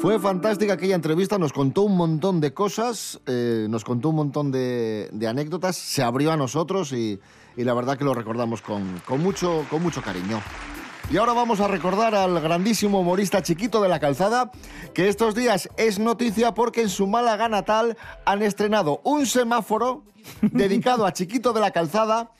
[0.00, 4.52] fue fantástica aquella entrevista, nos contó un montón de cosas, eh, nos contó un montón
[4.52, 7.18] de, de anécdotas, se abrió a nosotros y,
[7.56, 10.42] y la verdad que lo recordamos con, con mucho, con mucho cariño.
[11.10, 14.50] Y ahora vamos a recordar al grandísimo humorista Chiquito de la Calzada,
[14.94, 20.04] que estos días es noticia porque en su Málaga natal han estrenado un semáforo
[20.40, 22.30] dedicado a Chiquito de la Calzada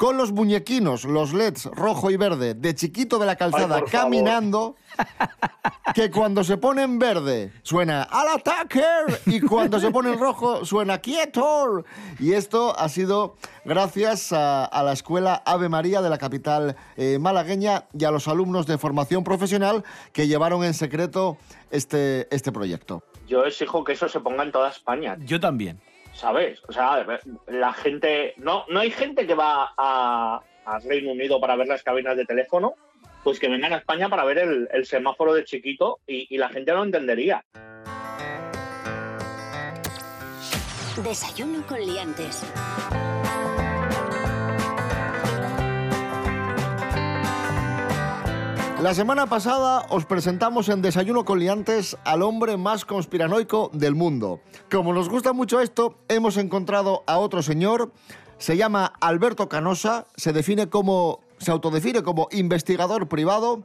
[0.00, 3.90] con los muñequinos, los LEDs rojo y verde de Chiquito de la Calzada Ay, por
[3.90, 4.10] favor.
[4.10, 4.76] caminando,
[5.94, 8.82] que cuando se pone en verde suena al ataque
[9.26, 11.84] y cuando se pone en rojo suena quieto.
[12.18, 13.36] Y esto ha sido
[13.66, 18.26] gracias a, a la escuela Ave María de la capital eh, malagueña y a los
[18.26, 19.84] alumnos de formación profesional
[20.14, 21.36] que llevaron en secreto
[21.70, 23.02] este, este proyecto.
[23.28, 25.18] Yo exijo que eso se ponga en toda España.
[25.20, 25.78] Yo también.
[26.20, 26.60] ¿Sabes?
[26.68, 27.06] O sea,
[27.46, 28.34] la gente.
[28.36, 30.42] No, no hay gente que va a,
[30.84, 32.74] Reino Unido para ver las cabinas de teléfono.
[33.24, 36.84] Pues que vengan a España para ver el, semáforo de chiquito y, la gente lo
[36.84, 37.42] entendería.
[41.02, 42.44] Desayuno con liantes.
[48.82, 54.40] La semana pasada os presentamos en Desayuno con Liantes al hombre más conspiranoico del mundo.
[54.70, 57.92] Como nos gusta mucho esto, hemos encontrado a otro señor.
[58.38, 63.64] Se llama Alberto Canosa, se define como se autodefine como investigador privado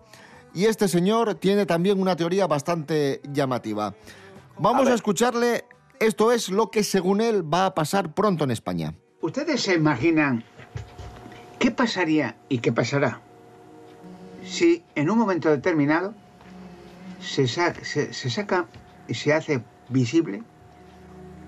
[0.54, 3.95] y este señor tiene también una teoría bastante llamativa.
[4.60, 5.63] Vamos a, escucharle.
[6.01, 8.95] Esto es lo que según él va a pasar pronto en España.
[9.21, 10.43] ¿Ustedes se imaginan
[11.58, 13.21] qué pasaría y qué pasará
[14.45, 16.13] si en un momento determinado
[17.19, 18.67] se, sa- se- saca
[19.08, 20.43] y se hace visible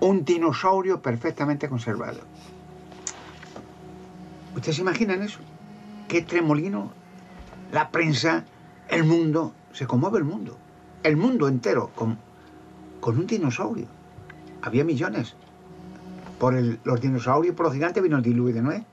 [0.00, 2.20] un dinosaurio perfectamente conservado?
[4.54, 5.40] ¿Ustedes se imaginan eso?
[6.08, 6.92] ¿Qué tremolino?
[7.72, 8.44] La prensa,
[8.88, 10.56] el mundo, se conmueve el mundo.
[11.02, 12.18] El mundo entero con,
[13.02, 13.86] un dinosaurio.
[14.62, 15.34] Había millones.
[16.40, 18.84] Por los dinosaurios, por los gigantes vino el diluvio de Noé.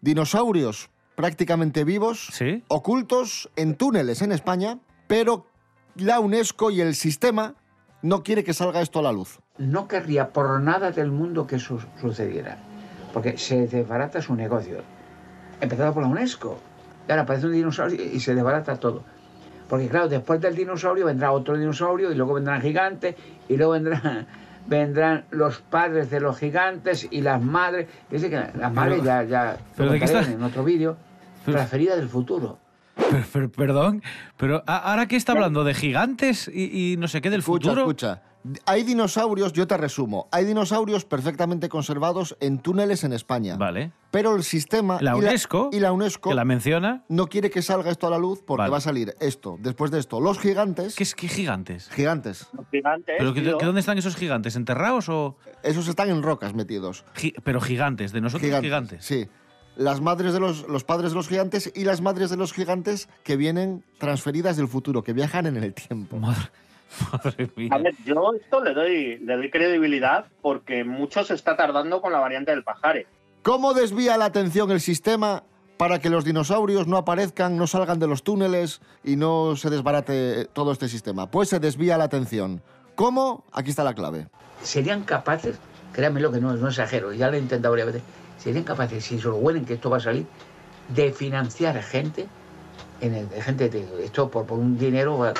[0.00, 2.30] Dinosaurios prácticamente vivos,
[2.68, 4.78] ocultos en túneles en España,
[5.08, 5.46] pero
[5.96, 7.56] la UNESCO y el sistema
[8.02, 9.40] no quiere que salga esto a la luz.
[9.58, 12.58] No querría por nada del mundo que eso sucediera,
[13.12, 14.82] porque se desbarata su negocio.
[15.60, 16.60] Empezado por la UNESCO.
[17.08, 19.02] Y ahora aparece un dinosaurio y se desbarata todo.
[19.68, 23.16] Porque claro, después del dinosaurio vendrá otro dinosaurio y luego vendrán gigantes
[23.48, 24.28] y luego vendrán,
[24.68, 27.88] vendrán los padres de los gigantes y las madres.
[28.08, 30.32] Dice que las madres ya, ya ¿pero lo de qué contaré está?
[30.32, 31.07] en otro vídeo.
[31.54, 32.58] Transferida del futuro.
[33.10, 34.02] Per- per- perdón,
[34.36, 37.82] pero ahora que está hablando de gigantes y, y no sé qué del Escucha, futuro.
[37.82, 38.22] escucha.
[38.66, 43.56] Hay dinosaurios, yo te resumo, hay dinosaurios perfectamente conservados en túneles en España.
[43.56, 43.92] Vale.
[44.10, 47.04] Pero el sistema La y UNESCO, y la UNESCO que la menciona.
[47.08, 48.70] no quiere que salga esto a la luz porque Vale.
[48.70, 49.56] va a salir esto.
[49.60, 50.94] Después de esto, los gigantes.
[50.96, 51.90] ¿Qué es qué gigantes?
[51.90, 52.46] Gigantes.
[52.70, 53.16] Gigantes.
[53.18, 54.56] ¿Pero que- que dónde están esos gigantes?
[54.56, 55.36] ¿Enterrados o...?
[55.62, 57.04] Esos están en rocas metidos.
[57.14, 59.04] Gi- pero gigantes, de nosotros gigantes.
[59.04, 59.28] Sí.
[59.78, 63.08] Las madres de los, los padres de los gigantes y las madres de los gigantes
[63.22, 66.18] que vienen transferidas del futuro, que viajan en el tiempo.
[66.18, 67.70] Madre mía.
[67.72, 72.12] A ver, yo esto le doy, le doy credibilidad porque mucho se está tardando con
[72.12, 73.06] la variante del pajare.
[73.42, 75.44] ¿Cómo desvía la atención el sistema
[75.76, 80.46] para que los dinosaurios no aparezcan, no salgan de los túneles y no se desbarate
[80.46, 81.30] todo este sistema?
[81.30, 82.62] Pues se desvía la atención.
[82.96, 83.44] ¿Cómo?
[83.52, 84.26] Aquí está la clave.
[84.64, 85.56] serían capaces,
[85.92, 88.02] créanme lo que no, no exagero, ya lo he intentado varias veces,
[88.38, 90.26] serían capaces, si se lo huelen que esto va a salir,
[90.88, 92.26] de financiar gente,
[93.00, 95.32] en el, gente de esto por, por un dinero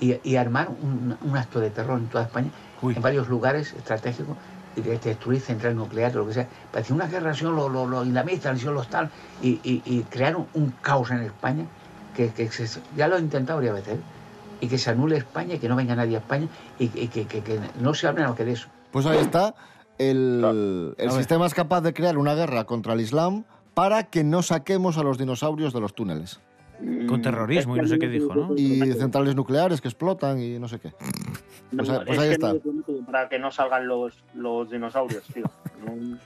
[0.00, 2.50] y, y armar un, un acto de terror en toda España,
[2.82, 4.36] en varios lugares estratégicos,
[4.74, 6.48] y de destruir centrales nucleares, lo que sea.
[6.72, 9.10] Parecía una guerra, lo, lo, lo islamistas, los tal,
[9.42, 11.66] y, y, y crear un, caos en España,
[12.16, 13.98] que, que se- ya lo he intentado varias veces,
[14.60, 17.26] y que se anule España, y que no venga nadie a España, y, y que,
[17.26, 18.68] que- que no se hable más que de eso.
[18.90, 19.54] Pues ahí está.
[19.98, 24.42] El, el sistema es capaz de crear una guerra contra el Islam para que no
[24.42, 26.40] saquemos a los dinosaurios de los túneles.
[27.08, 28.54] Con terrorismo y no sé qué dijo, ¿no?
[28.56, 30.90] Y centrales nucleares que explotan y no sé qué.
[31.76, 32.54] Pues, No, ahí- pues está.
[33.06, 35.44] para que no salgan los, los dinosaurios, tío.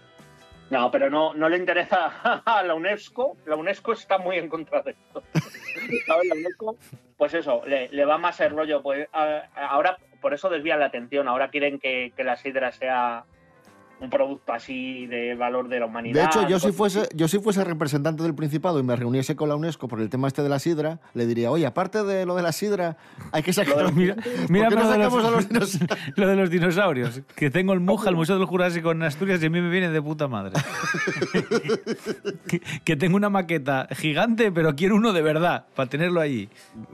[0.69, 2.07] No, pero no, no le interesa
[2.45, 3.37] a la UNESCO.
[3.47, 5.23] La UNESCO está muy en contra de esto.
[6.09, 6.29] ¿Sabes?
[6.29, 6.77] La UNESCO,
[7.17, 8.83] pues eso, le, le va más el rollo.
[8.83, 9.09] Pues
[9.55, 11.29] ahora, por eso desvían la atención.
[11.29, 13.25] Ahora quieren que, que la sidra sea
[13.99, 16.21] un producto así de valor de la humanidad.
[16.21, 19.49] De hecho, yo si, fuese, yo si fuese representante del Principado y me reuniese con
[19.49, 22.35] la UNESCO por el tema este de la sidra, le diría, oye, aparte de lo
[22.35, 22.97] de la sidra,
[23.33, 23.93] hay que sacar...
[23.97, 25.99] Mira, ¿Por mira qué no lo, de sacamos los, a los dinosaurios?
[26.17, 27.23] lo de los dinosaurios.
[27.35, 29.91] Que tengo el Muja, el Museo del Jurásico en Asturias y a mí me viene
[29.91, 30.53] de puta madre.
[32.47, 36.49] que, que tengo una maqueta gigante, pero quiero uno de verdad, para tenerlo allí.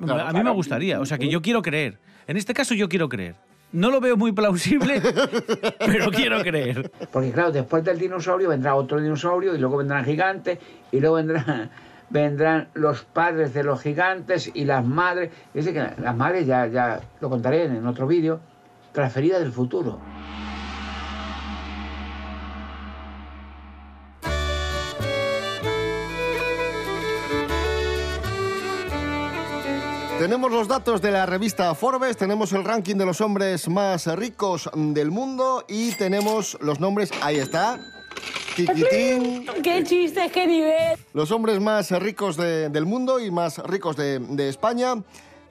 [0.09, 1.99] A mí me gustaría, o sea que yo quiero creer.
[2.27, 3.35] En este caso yo quiero creer.
[3.73, 5.01] No lo veo muy plausible,
[5.79, 6.91] pero quiero creer.
[7.11, 10.59] Porque claro, después del dinosaurio vendrá otro dinosaurio y luego vendrán gigantes
[10.91, 11.71] y luego vendrán,
[12.11, 15.31] vendrán los padres de los gigantes y las madres.
[15.55, 18.41] Dice que las madres, ya, ya lo contaré en otro vídeo,
[18.93, 19.99] transferidas del futuro.
[30.23, 34.71] Tenemos los datos de la revista Forbes, tenemos el ranking de los hombres más ricos
[34.73, 37.81] del mundo y tenemos los nombres, ahí está,
[38.55, 40.97] Tiquitín, ¡Qué chiste, qué nivel!
[41.13, 44.95] los hombres más ricos de- del mundo y más ricos de, de España.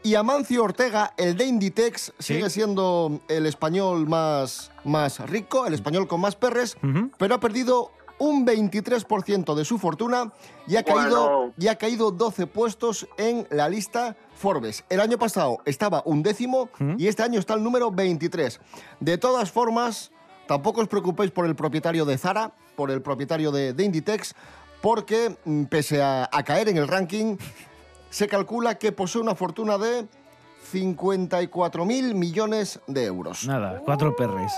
[0.03, 6.07] Y Amancio Ortega, el de Inditex, sigue siendo el español más, más rico, el español
[6.07, 6.77] con más perres,
[7.17, 10.31] pero ha perdido un 23% de su fortuna
[10.67, 11.53] y ha, caído, Bueno.
[11.57, 14.83] y ha caído 12 puestos en la lista Forbes.
[14.89, 18.59] El año pasado estaba un décimo y este año está el número 23.
[18.99, 20.11] De todas formas,
[20.47, 24.35] tampoco os preocupéis por el propietario de Zara, por el propietario de, de Inditex,
[24.81, 27.37] porque mm, pese a, a caer en el ranking,
[28.11, 30.05] se calcula que posee una fortuna de
[30.71, 33.47] 54.000 millones de euros.
[33.47, 34.53] Nada, cuatro perres.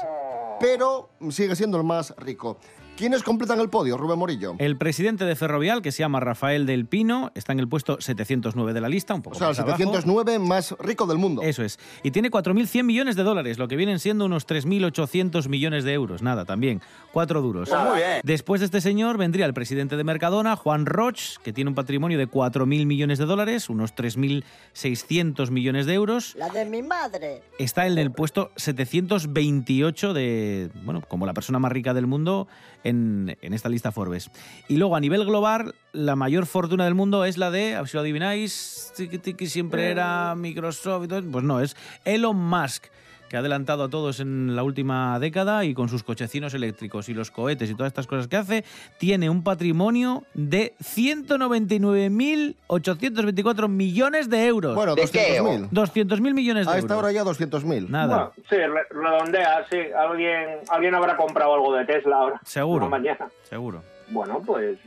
[0.60, 2.58] Pero sigue siendo el más rico.
[2.96, 4.54] ¿Quiénes completan el podio, Rubén Morillo?
[4.60, 8.72] El presidente de Ferrovial, que se llama Rafael del Pino, está en el puesto 709
[8.72, 9.78] de la lista, un poco O sea, el más abajo.
[9.78, 11.42] 709 más rico del mundo.
[11.42, 11.80] Eso es.
[12.04, 16.22] Y tiene 4.100 millones de dólares, lo que vienen siendo unos 3.800 millones de euros.
[16.22, 16.82] Nada, también.
[17.12, 17.70] Cuatro duros.
[17.70, 18.22] Pues muy bien.
[18.24, 22.20] Después de este señor vendría el presidente de Mercadona, Juan Roch, que tiene un patrimonio
[22.20, 26.36] de 4.000 millones de dólares, unos 3.600 millones de euros.
[26.36, 27.42] La de mi madre.
[27.58, 32.48] Está en el puesto 728 de, bueno, como la persona más rica del mundo
[32.84, 34.30] en, en esta lista Forbes.
[34.68, 37.90] Y luego a nivel global, la mayor fortuna del mundo es la de, a ver
[37.90, 41.24] si lo adivináis, tiqui, tiqui, siempre era Microsoft y todo.
[41.24, 42.86] Pues no, es Elon Musk
[43.34, 47.16] que ha adelantado a todos en la última década y con sus cochecinos eléctricos y
[47.16, 48.64] los cohetes y todas estas cosas que hace,
[49.00, 54.76] tiene un patrimonio de 199.824 millones de euros.
[54.76, 55.70] Bueno, 200.000.
[55.72, 56.84] 200.000 millones de A euros.
[56.92, 57.90] esta hora ya 200.000.
[57.90, 58.08] Nada.
[58.08, 59.80] Bueno, sí, re- redondea, sí.
[59.98, 62.40] Alguien, alguien habrá comprado algo de Tesla ahora.
[62.46, 62.88] Seguro.
[62.88, 63.30] Mañana.
[63.50, 63.82] Seguro.
[64.10, 64.78] Bueno, pues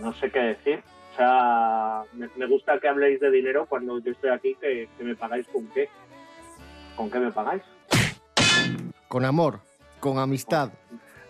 [0.00, 0.80] no sé qué decir.
[1.12, 5.02] O sea, me, me gusta que habléis de dinero cuando yo estoy aquí, que, que
[5.02, 5.88] me pagáis con qué.
[6.94, 7.62] ¿Con qué me pagáis?
[9.10, 9.58] Con amor,
[9.98, 10.70] con amistad.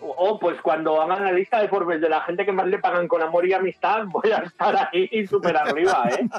[0.01, 2.77] O o, pues cuando hagan la lista de Forbes de la gente que más le
[2.77, 6.29] pagan con amor y amistad, voy a estar ahí súper arriba, ¿eh?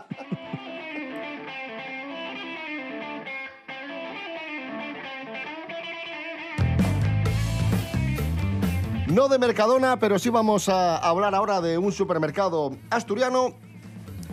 [9.09, 13.55] No de Mercadona, pero sí vamos a hablar ahora de un supermercado asturiano.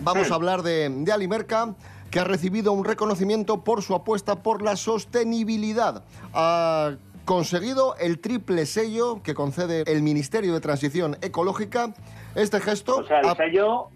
[0.01, 1.73] Vamos a hablar de, de Alimerca,
[2.11, 6.03] que ha recibido un reconocimiento por su apuesta por la sostenibilidad.
[6.33, 6.95] Ha
[7.25, 11.93] conseguido el triple sello que concede el Ministerio de Transición Ecológica.
[12.35, 12.97] Este gesto...
[12.97, 13.89] O sea, el ha- sello...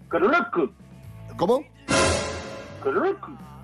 [1.36, 1.64] ¿Cómo?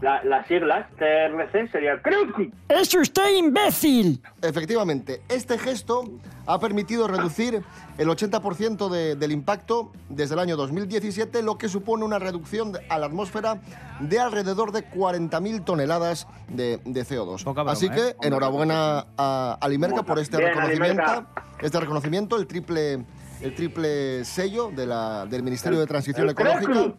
[0.01, 2.53] La- las siglas TRC sería CRUC.
[2.71, 4.23] ¡Es usted imbécil!
[4.41, 6.05] Efectivamente, este gesto
[6.47, 7.63] ha permitido reducir
[7.99, 12.99] el 80% de- del impacto desde el año 2017, lo que supone una reducción a
[12.99, 13.61] la atmósfera
[14.01, 17.45] de alrededor de 40.000 toneladas de, de CO2.
[17.45, 18.17] broma, Así que ¿eh?
[18.23, 21.45] enhorabiena a Alimerca por este Bien, reconocimiento, Alimerca.
[21.61, 23.05] este reconocimiento, el triple,
[23.43, 26.95] el triple sello de la, del Ministerio El- de Transición el Ecológica,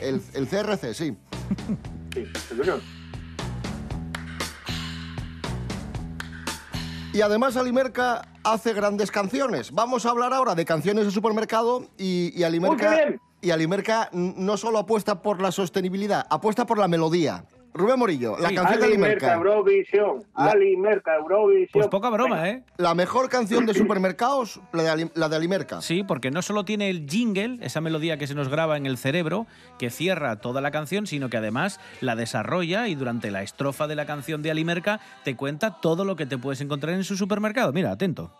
[0.00, 1.16] el, el CRC, sí.
[2.16, 2.26] Sí.
[7.12, 9.72] Y además Alimerca hace grandes canciones.
[9.72, 14.78] Vamos a hablar ahora de canciones de supermercado y, y Alimerca, y Alimerca no solo
[14.78, 17.44] apuesta por la sostenibilidad, apuesta por la melodía.
[17.76, 18.54] Rubén Morillo, la Sí.
[18.54, 19.34] canción de Alimerca, Alimerca.
[19.34, 20.24] Eurovisión.
[20.36, 21.70] La- Alimerca, Eurovisión.
[21.72, 22.62] Pues poca broma, ¿eh?
[22.76, 25.80] La mejor canción de supermercados, la de, Ali- la de Alimerca.
[25.82, 28.96] Sí, porque no solo tiene el jingle, esa melodía que se nos graba en el
[28.98, 29.46] cerebro,
[29.78, 33.96] que cierra toda la canción, sino que además la desarrolla y durante la estrofa de
[33.96, 37.72] la canción de Alimerca te cuenta todo lo que te puedes encontrar en su supermercado.
[37.72, 38.32] Mira, atento.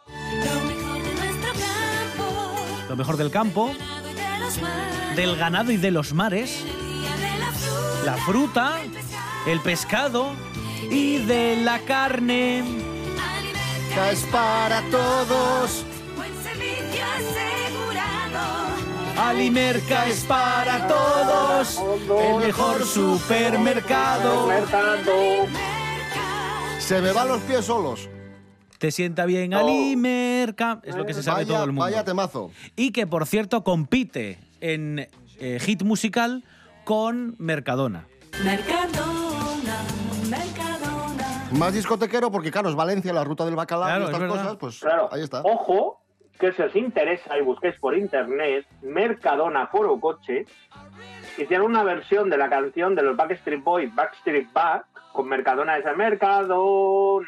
[2.89, 3.73] Lo mejor del campo,
[5.17, 6.65] del ganado y de los mares,
[8.05, 8.79] la fruta,
[9.47, 10.33] el pescado
[10.91, 12.65] y de la carne.
[13.95, 15.85] Que es para todos.
[19.19, 21.81] Alimerca es para todos,
[22.23, 24.51] el mejor supermercado.
[26.79, 28.11] Se me van los pies solos.
[28.79, 31.81] Te sienta bien Alimerca, es lo que se sabe Vaya- todo el mundo.
[31.87, 32.51] vaya temazo.
[32.77, 35.09] Y que por cierto compite en
[35.41, 36.45] eh, hit musical
[36.85, 38.07] con Mercadona.
[38.45, 39.16] Mercadona,
[40.29, 41.49] Mercadona.
[41.53, 44.57] Más discotequero porque, claro, es Valencia, la ruta del bacalao Claro, y es estas cosas,
[44.57, 45.09] pues Claro.
[45.13, 45.41] ahí está.
[45.43, 46.01] Ojo,
[46.39, 50.45] que si os interesa y busquéis por internet, Mercadona Foro Coche,
[51.39, 55.95] hicieron una versión de la canción de los Backstreet Boys, Backstreet Back, con Mercadona esa
[55.95, 57.27] Mercadona.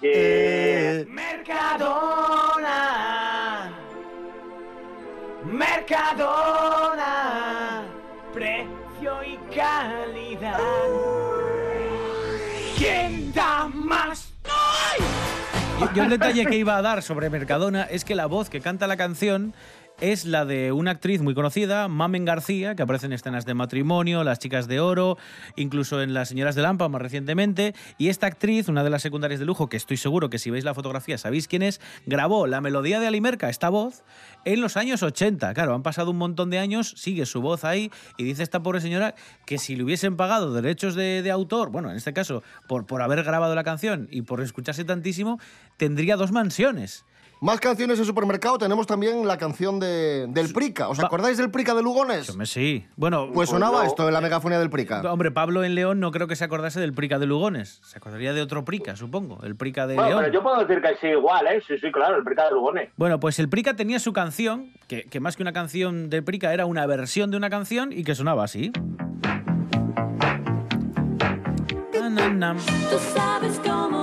[0.00, 0.10] yeah.
[0.12, 2.76] Eh, Mercadona.
[6.40, 7.82] Mercadona.
[8.32, 10.58] Precio y calidad.
[12.80, 14.32] ¿Quién da más?
[15.78, 18.62] Yo, yo el detalle que iba a dar sobre Mercadona es que la voz que
[18.62, 19.52] canta la canción
[20.00, 24.24] es la de una actriz muy conocida, Mamen García, que aparece en escenas de matrimonio,
[24.24, 25.18] Las chicas de oro,
[25.56, 27.74] incluso en Las señoras de Lampa más recientemente.
[27.98, 30.64] Y esta actriz, una de las secundarias de lujo, que estoy seguro que si veis
[30.64, 34.02] la fotografía sabéis quién es, grabó la melodía de Alimerca, esta voz,
[34.46, 35.52] en los años 80.
[35.52, 38.80] Claro, han pasado un montón de años, sigue su voz ahí y dice esta pobre
[38.80, 42.86] señora que si le hubiesen pagado derechos de, de autor, bueno, en este caso, por,
[42.86, 45.38] por haber grabado la canción y por escucharse tantísimo,
[45.76, 47.04] tendría dos mansiones.
[47.42, 50.90] Más canciones de supermercado, tenemos también la canción de, del Prica.
[50.90, 52.36] ¿Os acordáis del Prica de Lugones?
[52.44, 52.84] Sí.
[52.96, 53.88] Bueno, Pues sonaba no.
[53.88, 55.00] esto en la megafonía del Prica.
[55.10, 57.80] Hombre, Pablo en León no creo que se acordase del Prica de Lugones.
[57.82, 59.42] Se acordaría de otro Prica, supongo.
[59.42, 60.20] El Prica de Bueno, León.
[60.24, 61.62] pero yo puedo decir que sí, igual, ¿eh?
[61.66, 62.90] Sí, sí, claro, el Prica de Lugones.
[62.96, 66.52] Bueno, pues el Prica tenía su canción, que, que más que una canción de Prica
[66.52, 68.70] era una versión de una canción y que sonaba así.
[72.90, 73.99] Tú sabes cómo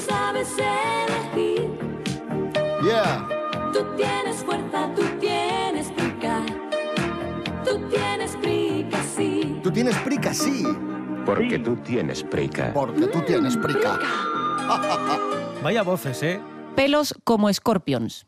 [0.00, 1.70] sabes elegir.
[2.82, 3.28] Yeah.
[3.72, 6.42] Tú tienes fuerza, tú tienes prica.
[7.64, 9.60] Tú tienes prica, sí.
[9.62, 10.64] Tú tienes Prica, sí.
[11.26, 12.72] Porque tú tienes prica.
[12.72, 13.98] Porque tú tienes Prica.
[15.62, 16.40] Vaya voces, ¿eh?
[16.74, 18.26] Pelos como Scorpions.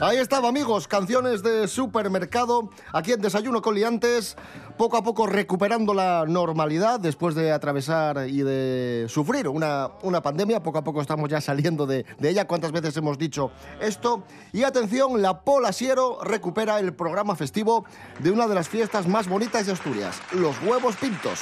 [0.00, 4.36] Ahí estaba, amigos, canciones de supermercado, aquí en Desayuno con Liantes,
[4.76, 10.62] poco a poco recuperando la normalidad después de atravesar y de sufrir una, una pandemia,
[10.62, 14.22] poco a poco estamos ya saliendo de, de ella, cuántas veces hemos dicho esto.
[14.52, 17.84] Y atención, la Pola Siero recupera el programa festivo
[18.20, 21.40] de una de las fiestas más bonitas de Asturias, los huevos pintos.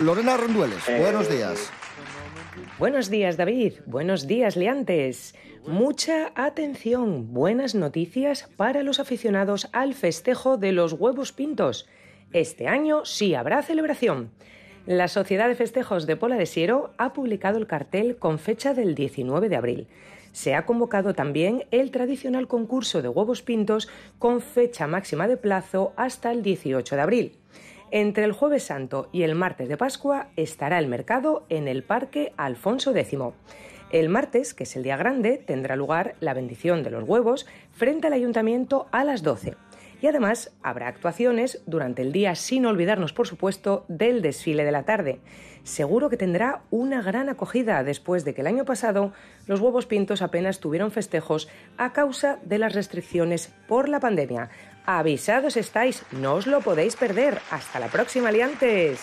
[0.00, 1.70] Lorena Rendueles, buenos días.
[2.80, 3.74] Buenos días, David.
[3.86, 5.34] Buenos días, Leantes.
[5.66, 7.32] Mucha atención.
[7.32, 11.86] Buenas noticias para los aficionados al festejo de los huevos pintos.
[12.32, 14.30] Este año sí habrá celebración.
[14.86, 18.94] La Sociedad de Festejos de Pola de Siero ha publicado el cartel con fecha del
[18.94, 19.88] 19 de abril.
[20.32, 23.88] Se ha convocado también el tradicional concurso de huevos pintos
[24.18, 27.32] con fecha máxima de plazo hasta el 18 de abril.
[27.90, 32.32] Entre el jueves santo y el martes de Pascua estará el mercado en el Parque
[32.36, 33.18] Alfonso X.
[33.90, 38.08] El martes, que es el día grande, tendrá lugar la bendición de los huevos frente
[38.08, 39.56] al ayuntamiento a las 12.
[40.02, 44.84] Y además habrá actuaciones durante el día sin olvidarnos, por supuesto, del desfile de la
[44.84, 45.20] tarde.
[45.64, 49.12] Seguro que tendrá una gran acogida después de que el año pasado
[49.46, 54.50] los huevos pintos apenas tuvieron festejos a causa de las restricciones por la pandemia.
[54.84, 57.38] Avisados estáis, no os lo podéis perder.
[57.50, 59.00] Hasta la próxima, liantes.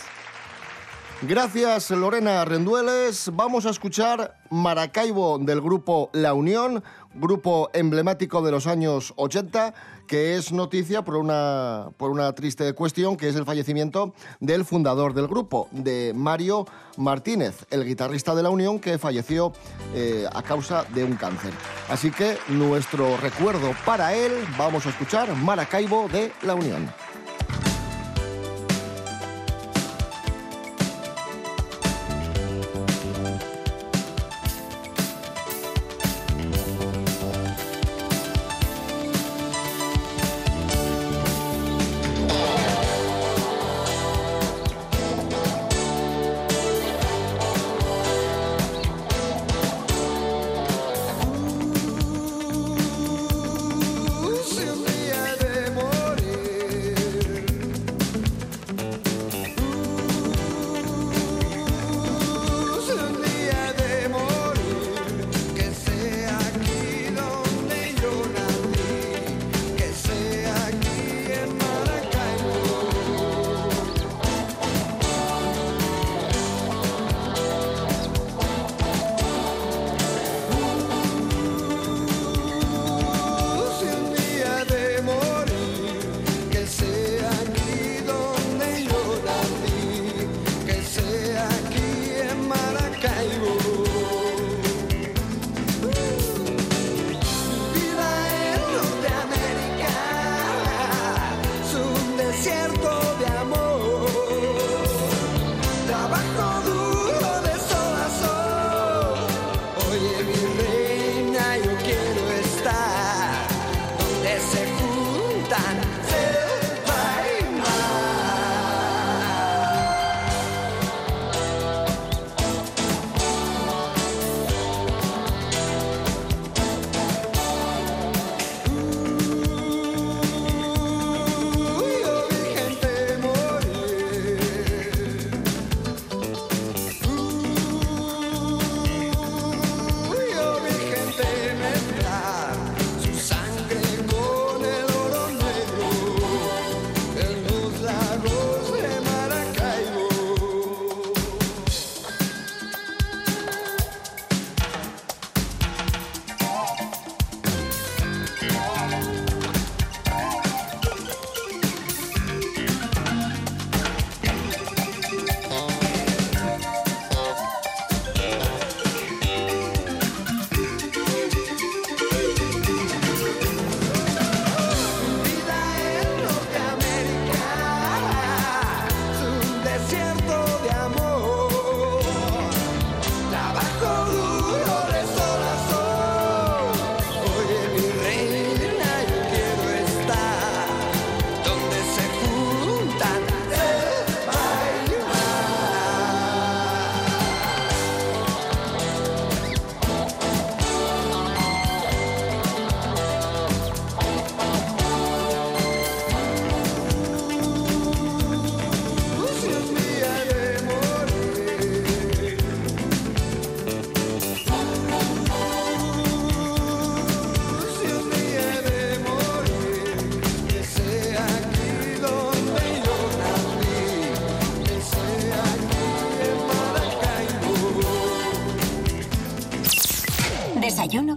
[1.22, 3.32] Gracias Lorena Rendueles.
[3.34, 9.74] Vamos a escuchar Maracaibo del grupo La Unión, grupo emblemático de los años 80,
[10.08, 15.14] que es noticia por una, por una triste cuestión, que es el fallecimiento del fundador
[15.14, 19.54] del grupo, de Mario Martínez, el guitarrista de La Unión, que falleció
[19.96, 21.54] eh, a causa de un cáncer.
[21.90, 27.05] Así que nuestro recuerdo para él, vamos a escuchar Maracaibo de La Unión.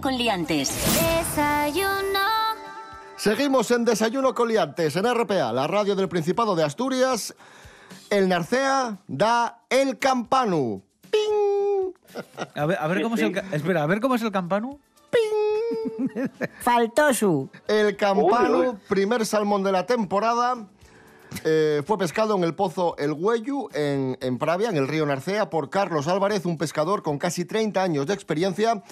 [0.09, 0.71] Con liantes.
[0.95, 1.93] Desayuno.
[3.19, 7.35] Seguimos en Desayuno con liantes en RPA, la radio del Principado de Asturias.
[8.09, 10.83] El Narcea da el campanu.
[11.11, 11.93] ¡Ping!
[12.57, 13.33] A ver, a ver cómo es el...
[13.33, 14.79] ca- Espera, a ver cómo es el campano.
[16.61, 17.51] Faltosu.
[17.67, 18.75] El campanu, Uy, uy.
[18.89, 20.57] primer salmón de la temporada,
[21.45, 25.51] eh, fue pescado en el pozo El Güellu, en, en Pravia, en el río Narcea,
[25.51, 28.83] por Carlos Álvarez, un pescador con casi 30 años de experiencia.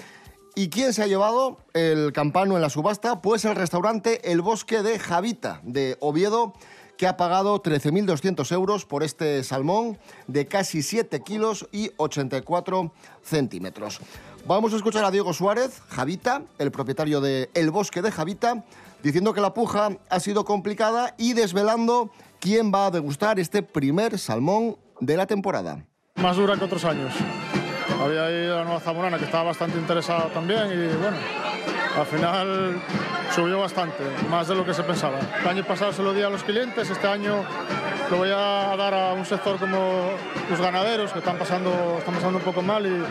[0.58, 3.20] ¿Y quién se ha llevado el campano en la subasta?
[3.20, 6.54] Pues el restaurante El Bosque de Javita, de Oviedo,
[6.96, 12.90] que ha pagado 13.200 euros por este salmón de casi 7 kilos y 84
[13.22, 14.00] centímetros.
[14.46, 18.64] Vamos a escuchar a Diego Suárez, Javita, el propietario de El Bosque de Javita,
[19.02, 24.18] diciendo que la puja ha sido complicada y desvelando quién va a degustar este primer
[24.18, 25.84] salmón de la temporada.
[26.14, 27.12] Más dura que otros años.
[28.06, 31.16] Había ido a Nueva Zamorana, que estaba bastante interesada también, y bueno,
[31.98, 32.80] al final
[33.32, 35.18] subió bastante, más de lo que se pensaba.
[35.40, 37.42] El año pasado se lo di a los clientes, este año
[38.08, 40.10] lo voy a dar a un sector como
[40.48, 43.02] los ganaderos, que están pasando, están pasando un poco mal, y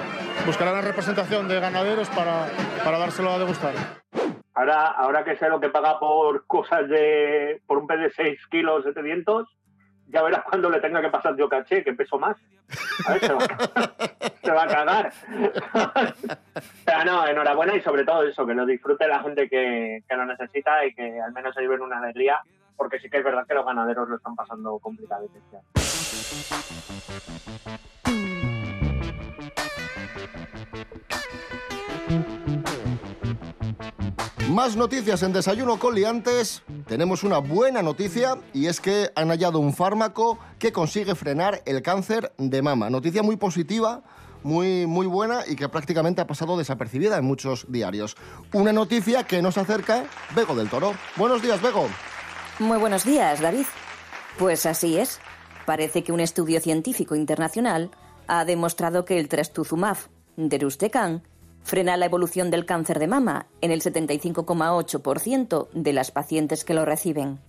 [0.45, 2.47] buscarán la representación de ganaderos para,
[2.81, 3.73] para dárselo a degustar.
[4.53, 7.61] Ahora, ahora que sé lo que paga por cosas de.
[7.67, 9.45] por un pez de 6 kilos 700,
[10.07, 12.37] ya verás cuando le tenga que pasar yo caché, que peso más.
[13.07, 15.11] A ver, se va, a cagar.
[16.85, 20.25] Pero no, enhorabuena y sobre todo eso, que lo disfrute la gente que, que lo
[20.25, 22.39] necesita y que al menos se lleven una alegría,
[22.77, 25.25] porque sí que es verdad que los ganaderos lo están pasando complicado.
[25.25, 25.57] este
[34.49, 36.61] Más noticias en Desayuno con Liantes.
[36.87, 41.81] Tenemos una buena noticia y es que han hallado un fármaco que consigue frenar el
[41.81, 42.91] cáncer de mama.
[42.91, 44.03] Noticia muy positiva,
[44.43, 48.15] muy, muy buena y que prácticamente ha pasado desapercibida en muchos diarios.
[48.53, 50.93] Una noticia que nos acerca Bego del Toro.
[51.15, 51.87] Buenos días, Bego.
[52.59, 53.65] Muy buenos días, David.
[54.37, 55.19] Pues así es.
[55.65, 57.89] Parece que un estudio científico internacional
[58.27, 59.97] ha demostrado que el trastuzumab
[60.37, 61.23] de Rustecan
[61.65, 66.85] frena la evolución del cáncer de mama en el 75,8% de las pacientes que lo
[66.85, 67.39] reciben.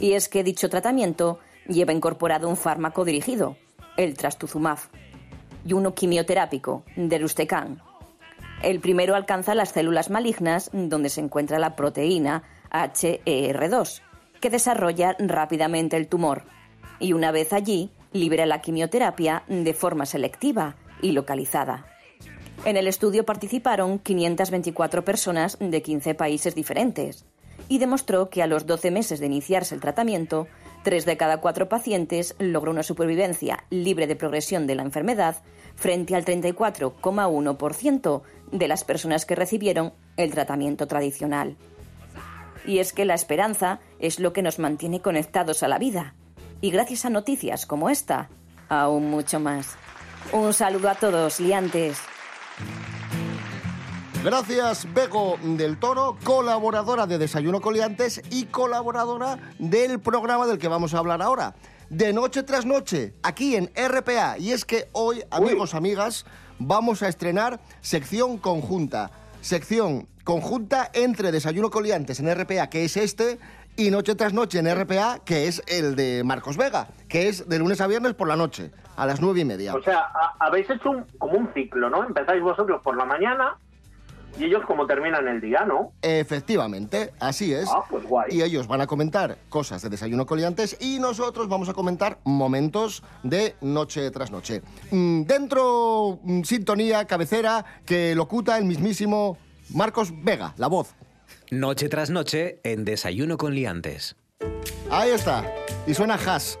[0.00, 3.56] Y es que dicho tratamiento lleva incorporado un fármaco dirigido,
[3.98, 4.78] el trastuzumab,
[5.66, 7.82] y uno quimioterápico, Deruxtecan.
[8.62, 14.00] El primero alcanza las células malignas donde se encuentra la proteína HER2,
[14.40, 16.44] que desarrolla rápidamente el tumor,
[16.98, 21.97] y una vez allí, libera la quimioterapia de forma selectiva y localizada.
[22.64, 27.24] En el estudio participaron 524 personas de 15 países diferentes
[27.68, 30.48] y demostró que a los 12 meses de iniciarse el tratamiento,
[30.82, 35.36] 3 de cada 4 pacientes logró una supervivencia libre de progresión de la enfermedad
[35.76, 41.56] frente al 34,1% de las personas que recibieron el tratamiento tradicional.
[42.66, 46.14] Y es que la esperanza es lo que nos mantiene conectados a la vida.
[46.60, 48.28] Y gracias a noticias como esta,
[48.68, 49.76] aún mucho más.
[50.32, 51.98] Un saludo a todos, liantes.
[54.24, 60.92] Gracias, Bego del Toro, colaboradora de Desayuno Coliantes y colaboradora del programa del que vamos
[60.92, 61.54] a hablar ahora.
[61.88, 64.36] De noche tras noche, aquí en RPA.
[64.36, 66.26] Y es que hoy, amigos, amigas,
[66.58, 69.12] vamos a estrenar sección conjunta.
[69.40, 73.38] Sección conjunta entre Desayuno Coliantes en RPA, que es este,
[73.78, 77.58] y Noche tras Noche en RPA, que es el de Marcos Vega, que es de
[77.60, 79.72] lunes a viernes por la noche, a las nueve y media.
[79.74, 82.04] O sea, ha- habéis hecho un- como un ciclo, ¿no?
[82.04, 83.56] Empezáis vosotros por la mañana
[84.36, 85.92] y ellos como terminan el día, ¿no?
[86.02, 87.68] Efectivamente, así es.
[87.72, 88.26] Ah, pues guay.
[88.32, 93.04] Y ellos van a comentar cosas de Desayuno Coliantes y nosotros vamos a comentar momentos
[93.22, 94.60] de noche tras noche.
[94.90, 99.38] Mm, Dentro, mm, sintonía, cabecera, que locuta el mismísimo
[99.72, 100.94] Marcos Vega, la voz.
[101.50, 104.16] Noche tras noche en Desayuno con Liantes.
[104.90, 105.50] Ahí está.
[105.86, 106.58] Y suena Has.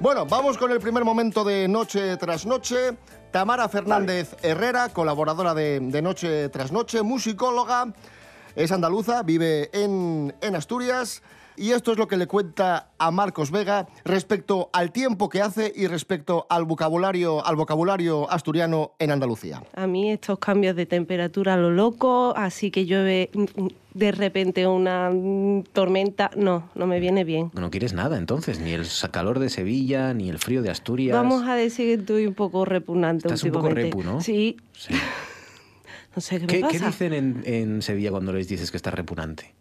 [0.00, 2.96] Bueno, vamos con el primer momento de Noche tras Noche.
[3.32, 7.92] Tamara Fernández Herrera, colaboradora de, de Noche tras Noche, musicóloga,
[8.54, 11.20] es andaluza, vive en, en Asturias.
[11.58, 15.72] Y esto es lo que le cuenta a Marcos Vega respecto al tiempo que hace
[15.74, 19.64] y respecto al vocabulario, al vocabulario asturiano en Andalucía.
[19.74, 24.68] A mí estos cambios de temperatura a lo loco, así que llueve mm, de repente
[24.68, 27.50] una mm, tormenta, no, no me viene bien.
[27.54, 31.16] No quieres nada entonces, ni el calor de Sevilla, ni el frío de Asturias.
[31.16, 34.20] Vamos a decir que estoy un poco repugnante Estás un poco repu, ¿no?
[34.20, 34.56] Sí.
[34.72, 34.94] Sí.
[36.16, 36.86] No sé qué, ¿Qué, me qué pasa.
[36.86, 39.54] dicen en, en Sevilla cuando les dices que está repugnante?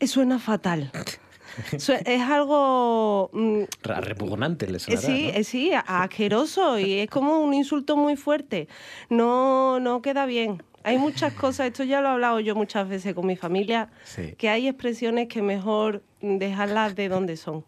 [0.00, 0.90] Eh, Suena fatal.
[1.72, 5.38] Es algo mm, Repugnante les sonará, sí, ¿no?
[5.38, 8.68] eh, sí, asqueroso y es como un insulto muy fuerte.
[9.08, 10.62] No, no queda bien.
[10.82, 14.34] Hay muchas cosas, esto ya lo he hablado yo muchas veces con mi familia, Sí.
[14.36, 17.64] que hay expresiones que mejor dejarlas de donde son.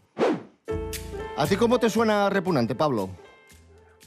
[1.37, 3.09] ¿A ti cómo te suena repugnante, Pablo?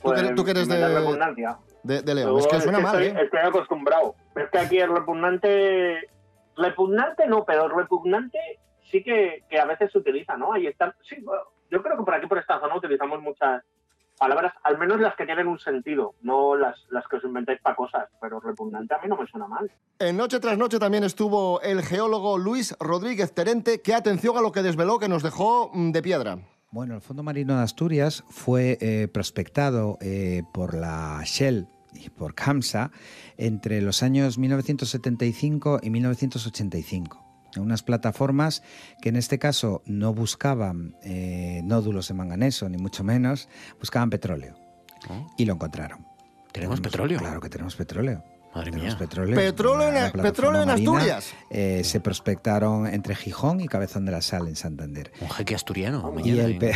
[0.02, 2.38] Tú que, Pues, tú que eres de, de, de León.
[2.38, 3.24] Es que suena mal, estoy, ¿eh?
[3.24, 4.14] estoy acostumbrado.
[4.36, 6.08] Es que aquí es repugnante.
[6.56, 8.38] Repugnante no, pero repugnante
[8.90, 10.52] sí que, que a veces se utiliza, ¿no?
[10.52, 10.94] Ahí está.
[11.08, 13.62] Sí, bueno, yo creo que por aquí, por esta zona, utilizamos muchas
[14.18, 17.76] palabras, al menos las que tienen un sentido, no las, las que os inventáis para
[17.76, 18.08] cosas.
[18.20, 19.70] Pero repugnante a mí no me suena mal.
[19.98, 24.52] En Noche tras Noche también estuvo el geólogo Luis Rodríguez Terente, que atención a lo
[24.52, 26.38] que desveló, que nos dejó mm, de piedra.
[26.70, 32.34] Bueno, el Fondo Marino de Asturias fue eh, prospectado eh, por la Shell y por
[32.34, 32.90] CAMSA
[33.38, 37.25] entre los años 1975 y 1985.
[37.60, 38.62] Unas plataformas
[39.00, 43.48] que en este caso no buscaban eh, nódulos de manganeso, ni mucho menos,
[43.78, 44.54] buscaban petróleo.
[45.36, 46.06] Y lo encontraron.
[46.52, 47.18] ¿Tenemos petróleo?
[47.18, 48.24] Claro que tenemos petróleo.
[48.54, 48.98] Madre Tenemos mía.
[48.98, 49.36] petróleo.
[49.36, 51.34] Petróleo en- petróleo en marina, Asturias.
[51.50, 55.12] eh, se prospectaron entre Gijón y Cabezón de la Sal, en Santander.
[55.20, 56.10] Un jeque asturiano.
[56.10, 56.72] Y mañana, el, pe-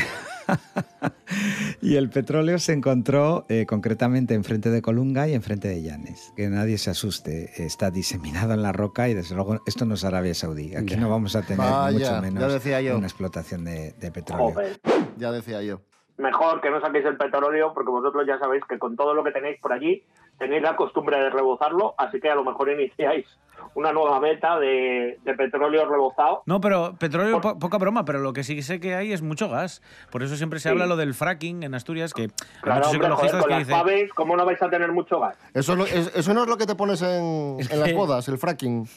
[1.83, 6.33] y el petróleo se encontró eh, concretamente enfrente de Colunga y enfrente de Llanes.
[6.37, 10.05] Que nadie se asuste, está diseminado en la roca y desde luego esto no es
[10.05, 10.75] Arabia Saudí.
[10.77, 11.01] Aquí Ya.
[11.01, 12.97] no vamos a tener Vaya, mucho ya menos decía yo.
[12.99, 14.53] una explotación de, de petróleo.
[14.55, 14.81] Joder.
[15.17, 15.81] Ya decía yo.
[16.19, 19.31] Mejor que no saquéis el petróleo porque vosotros ya sabéis que con todo lo que
[19.31, 20.03] tenéis por allí
[20.39, 23.27] tenéis la costumbre de rebozarlo, así que a lo mejor iniciáis
[23.75, 26.43] una nueva meta de, de petróleo rebozado.
[26.47, 29.49] No, pero petróleo, po- poca broma, pero lo que sí sé que hay es mucho
[29.49, 29.83] gas.
[30.11, 30.73] Por eso siempre se Sí.
[30.73, 32.29] habla lo del fracking en Asturias, que hay
[32.63, 33.79] Claro, muchos hombre, joder, ecologistas con que las dicen...
[33.81, 35.37] paves, ¿cómo no vais a tener mucho gas?
[35.55, 38.29] Eso, es lo- es- eso no es lo que te pones en, en las bodas,
[38.29, 38.89] el fracking.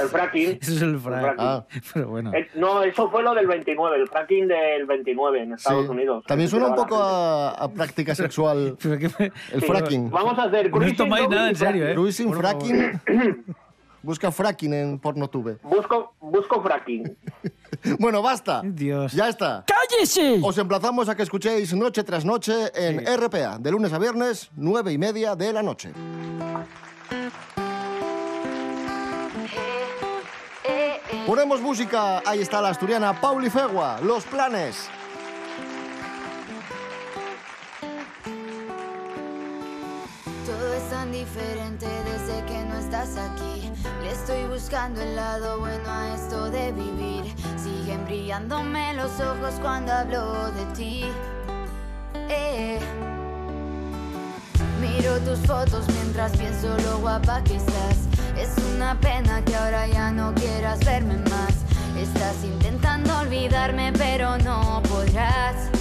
[0.00, 0.58] El fracking.
[0.62, 1.34] Eso es el El fracking.
[1.38, 1.64] Ah.
[1.92, 2.32] Pero bueno.
[2.34, 5.90] Eh, No, eso fue lo del 29, el fracking del 29 en Estados Sí.
[5.90, 6.24] Unidos.
[6.26, 10.10] También suena un poco a, a práctica sexual Pero que me- el Sí, fracking.
[10.10, 11.94] Vamos a hacer No tomáis nada en serio, ¿eh?
[11.94, 13.00] Cruising, fracking.
[14.04, 15.56] Busca fracking en Pornotube.
[15.62, 17.16] Busco, busco fracking.
[17.98, 18.62] Bueno, basta.
[18.64, 19.12] Dios.
[19.12, 19.64] Ya está.
[19.66, 20.40] ¡Cállese!
[20.42, 24.92] Os emplazamos a que escuchéis noche tras noche en RPA, de lunes a viernes, nueve
[24.92, 25.92] y media de la noche.
[31.26, 34.88] Ponemos música, ahí está la asturiana Pauli Fegua, Los Planes.
[40.46, 43.70] Todo es tan diferente desde que no estás aquí.
[44.02, 47.24] Le estoy buscando el lado bueno a esto de vivir.
[47.56, 51.04] Siguen brillándome los ojos cuando hablo de ti.
[52.28, 52.80] Eh.
[54.80, 58.08] Miro tus fotos mientras pienso lo guapa que estás.
[58.36, 61.54] Es una pena que ahora ya no quieras verme más.
[61.96, 65.73] Estás intentando olvidarme, pero no podrás.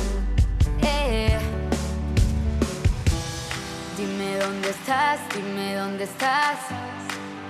[4.44, 6.58] Dónde estás, dime dónde estás.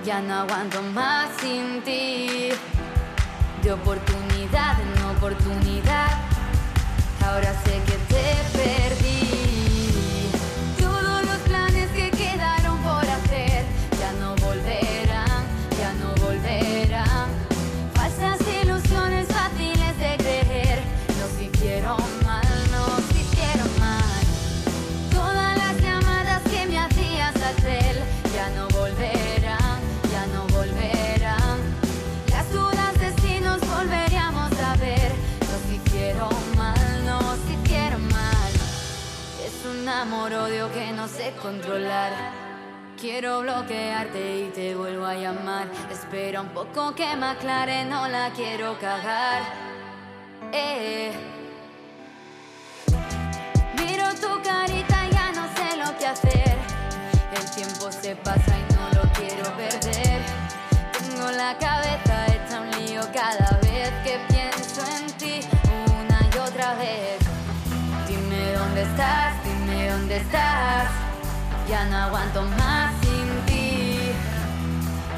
[0.06, 2.50] Ya no aguanto más sin ti.
[3.64, 6.12] De oportunidad en oportunidad.
[7.26, 7.93] Ahora sé que
[39.84, 42.14] Es un amor-odio que no sé controlar.
[42.98, 45.68] Quiero bloquearte y te vuelvo a llamar.
[45.92, 49.42] Espera un poco que me aclare, no la quiero cagar.
[50.54, 51.12] Eh.
[53.78, 56.58] Miro tu carita y ya no sé lo que hacer.
[57.38, 60.22] El tiempo se pasa y no lo quiero perder.
[60.94, 61.83] Tengo la cabeza
[70.34, 74.00] Ya no aguanto más sin ti.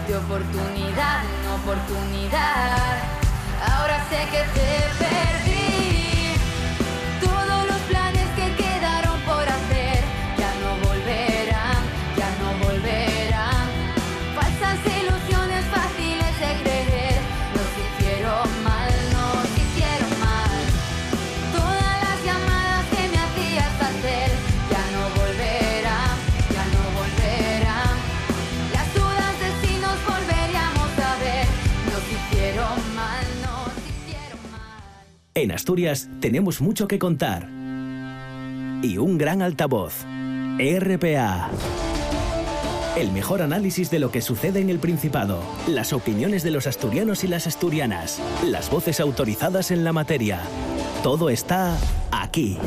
[0.08, 2.98] De oportunidad en oportunidad.
[3.72, 5.55] Ahora sé que te perdí.
[35.66, 37.50] Asturias tenemos mucho que contar.
[38.84, 40.06] Y un gran altavoz.
[40.60, 41.50] RPA.
[42.96, 45.42] El mejor análisis de lo que sucede en el Principado.
[45.68, 48.22] Las opiniones de los asturianos y las asturianas.
[48.46, 50.40] Las voces autorizadas en la materia.
[51.02, 51.76] Todo está
[52.12, 52.60] aquí.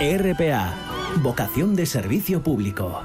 [0.00, 0.74] RPA.
[1.22, 3.04] Vocación de servicio público.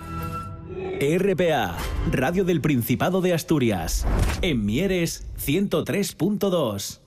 [0.99, 1.77] RPA.
[2.11, 4.07] Radio del Principado de Asturias.
[4.41, 7.01] En Mieres 103.2.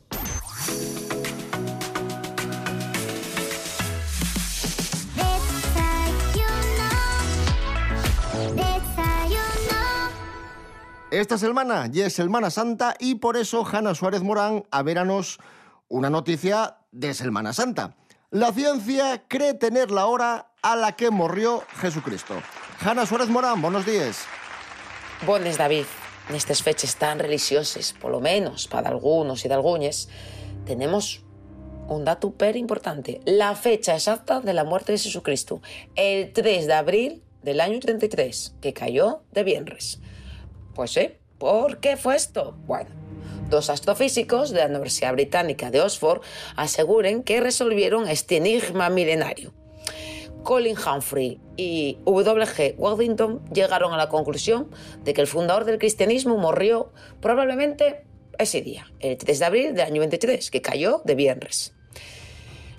[11.13, 15.41] Esta semana ya es Semana Santa y por eso Hanna Suárez Morán a veranos
[15.89, 17.95] una noticia de Semana Santa.
[18.31, 22.33] La ciencia cree tener la hora a la que murió Jesucristo.
[22.81, 24.25] Hanna Suárez Morán, buenos días.
[25.27, 25.85] Bones, David.
[26.31, 30.09] Nestes fechas tan religioses, polo menos para algunos y de alguñes,
[30.65, 31.27] tenemos
[31.89, 33.21] un dato per importante.
[33.27, 35.61] La fecha exacta de la muerte de Jesucristo.
[35.95, 40.01] El 3 de abril del año 33, que cayó de viernes.
[40.75, 42.57] Pues sí, ¿por qué fue esto?
[42.67, 42.91] Bueno,
[43.51, 46.23] dos astrofísicos de la Universidad Británica de Oxford
[46.57, 49.53] aseguran que resolvieron este enigma milenario.
[50.43, 52.75] Colin Humphrey y W.G.
[52.77, 54.71] Waddington llegaron a la conclusión
[55.05, 58.05] de que el fundador del cristianismo murió probablemente
[58.39, 61.75] ese día, el 3 de abril del año 23, que cayó de viernes.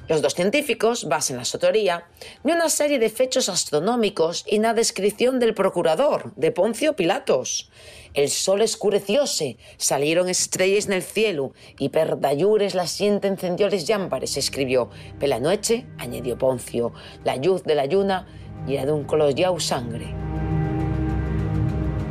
[0.10, 2.08] Los dos científicos basan la su teoría
[2.44, 7.72] en una serie de fechos astronómicos y na descripción del procurador, de Poncio Pilatos.
[8.14, 13.88] El sol escurecióse, salieron estrellas en el cielo y per dallures la siente encendió les
[13.88, 14.90] llámpares, escribió.
[15.20, 16.92] Pela noche, añadió Poncio,
[17.24, 18.28] la luz de la luna
[18.68, 20.14] y era de un color yau sangre.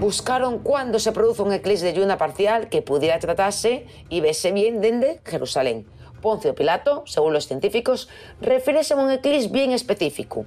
[0.00, 4.80] Buscaron cuándo se produce un eclipse de luna parcial que pudiera tratarse y verse bien
[4.80, 5.86] desde Jerusalén.
[6.22, 8.08] Poncio Pilato, según los científicos,
[8.40, 10.46] refiere a un eclipse bien específico,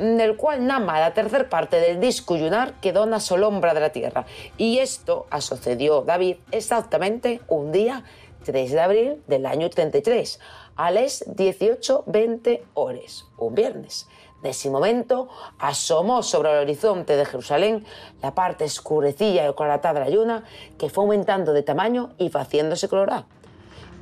[0.00, 3.90] del cual más la tercera parte del disco lunar quedó en la solombra de la
[3.90, 4.26] Tierra.
[4.56, 8.02] Y esto sucedió, David, exactamente un día
[8.44, 10.40] 3 de abril del año 33,
[10.76, 14.08] a las 18.20 horas, un viernes.
[14.42, 17.84] De ese momento asomó sobre el horizonte de Jerusalén
[18.22, 20.44] la parte escurecilla y coloratada de la luna
[20.78, 23.26] que fue aumentando de tamaño y haciéndose colorada.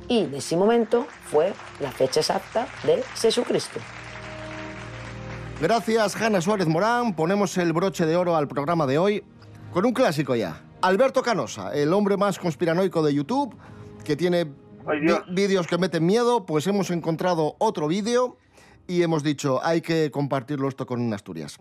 [0.09, 3.79] Y en ese momento fue la fecha exacta de Jesucristo.
[5.61, 7.15] Gracias, Hanna Suárez Morán.
[7.15, 9.23] Ponemos el broche de oro al programa de hoy
[9.71, 10.63] con un clásico ya.
[10.81, 13.55] Alberto Canosa, el hombre más conspiranoico de YouTube,
[14.03, 14.47] que tiene
[15.29, 18.37] vídeos que meten miedo, pues hemos encontrado otro vídeo
[18.87, 21.59] y hemos dicho, hay que compartirlo esto con Asturias.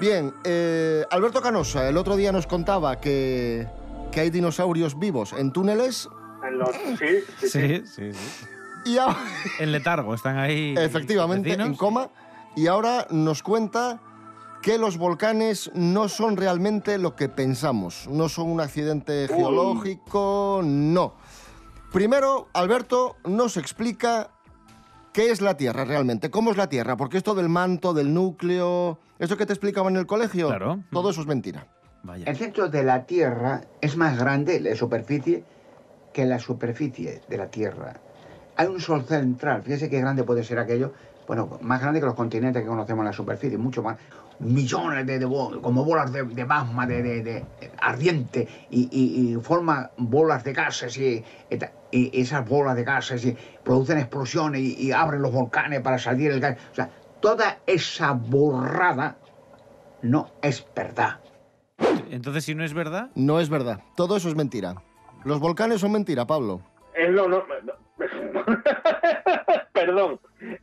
[0.00, 3.68] Bien, eh, Alberto Canosa, el otro día nos contaba que,
[4.10, 6.08] que hay dinosaurios vivos en túneles
[6.46, 7.06] En los- sí,
[7.38, 7.48] sí, sí.
[7.48, 8.46] Sí, sí, sí.
[8.86, 9.18] y ahora...
[9.58, 10.74] En letargo, están ahí.
[10.78, 11.68] Efectivamente, vecinos.
[11.68, 12.08] en coma.
[12.56, 14.00] Y ahora nos cuenta
[14.62, 18.08] que los volcanes no son realmente lo que pensamos.
[18.08, 21.14] No son un accidente geológico, no.
[21.92, 24.30] Primero, Alberto nos explica
[25.12, 28.98] qué es la Tierra realmente, cómo es la Tierra, porque esto del manto, del núcleo,
[29.18, 30.48] eso que te explicaban en el colegio,
[30.92, 31.66] todo eso es mentira.
[32.26, 35.44] El centro de la Tierra es más grande, la superficie,
[36.12, 37.94] que la superficie de la Tierra.
[38.56, 40.92] Hay un sol central, fíjese qué grande puede ser aquello,
[41.26, 43.96] bueno, más grande que los continentes que conocemos en la superficie, mucho más.
[44.40, 47.44] Millones de, de como bolas de, de magma, de, de- de
[47.80, 52.84] ardiente, y, y- y forma bolas de gases, y, y ta- y esas bolas de
[52.84, 56.58] gases y producen explosiones y, y abren los volcanes para salir el gas.
[56.70, 56.88] O sea,
[57.20, 59.16] toda esa borrada
[60.02, 61.20] no es verdad.
[62.10, 64.74] Entonces, si no es verdad, No es verdad, todo eso es mentira.
[65.24, 66.60] Los volcanes son mentira, Pablo.
[66.94, 67.42] Es lo no-
[69.72, 70.18] Perdón.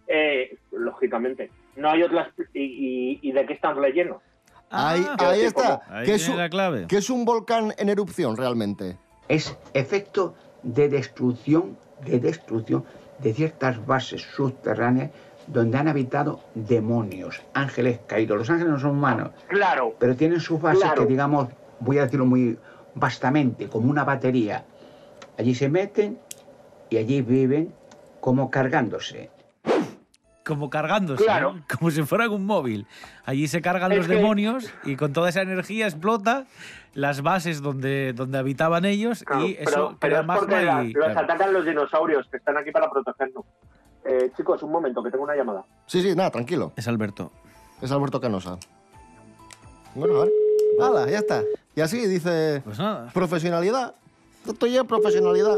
[0.08, 1.52] Eh, lógicamente.
[1.76, 2.30] No hay otras.
[2.54, 4.22] ¿Y, y, y de qué están rellenos?
[4.70, 5.30] ahí Ah.
[5.30, 5.82] ahí Sí, está.
[5.88, 6.86] Ahí ¿Qué es, la clave.
[6.90, 8.98] qué es un volcán en erupción realmente?
[9.30, 10.36] es efecto
[10.68, 12.84] de destrucción, de destrucción
[13.20, 15.12] de ciertas bases subterráneas
[15.48, 18.38] donde han habitado demonios, ángeles caídos.
[18.38, 19.96] Los ángeles no son humanos, Claro.
[19.98, 21.04] pero tienen sus bases Claro.
[21.04, 21.48] que, digamos,
[21.80, 22.58] voy a decirlo muy
[22.96, 24.66] vastamente, como una batería.
[25.38, 26.20] Allí se meten
[26.90, 27.74] y allí viven
[28.20, 29.32] como cargándose.
[30.44, 31.56] como cargándose, Claro.
[31.56, 31.64] ¿no?
[31.78, 32.88] como si fueran un móvil.
[33.26, 36.46] Allí se cargan Es los que- demonios y con toda esa energía explota
[36.98, 40.94] las bases donde, donde habitaban ellos y eso pero, es porque magma la- y...
[40.94, 41.20] los claro.
[41.20, 43.46] atacan los dinosaurios que están aquí para protegernos.
[44.04, 45.64] Eh, chicos, un momento, que tengo una llamada.
[45.86, 46.72] Sí, sí, nada, tranquilo.
[46.76, 47.32] Es Alberto.
[47.84, 48.58] Es Alberto Canosa.
[49.94, 50.32] Bueno, a ver.
[50.82, 51.44] Hala, ya está.
[51.76, 52.62] Y así dice...
[52.64, 53.12] Pues nada.
[53.14, 53.94] Profesionalidad.
[54.48, 55.56] Esto ya es profesionalidad.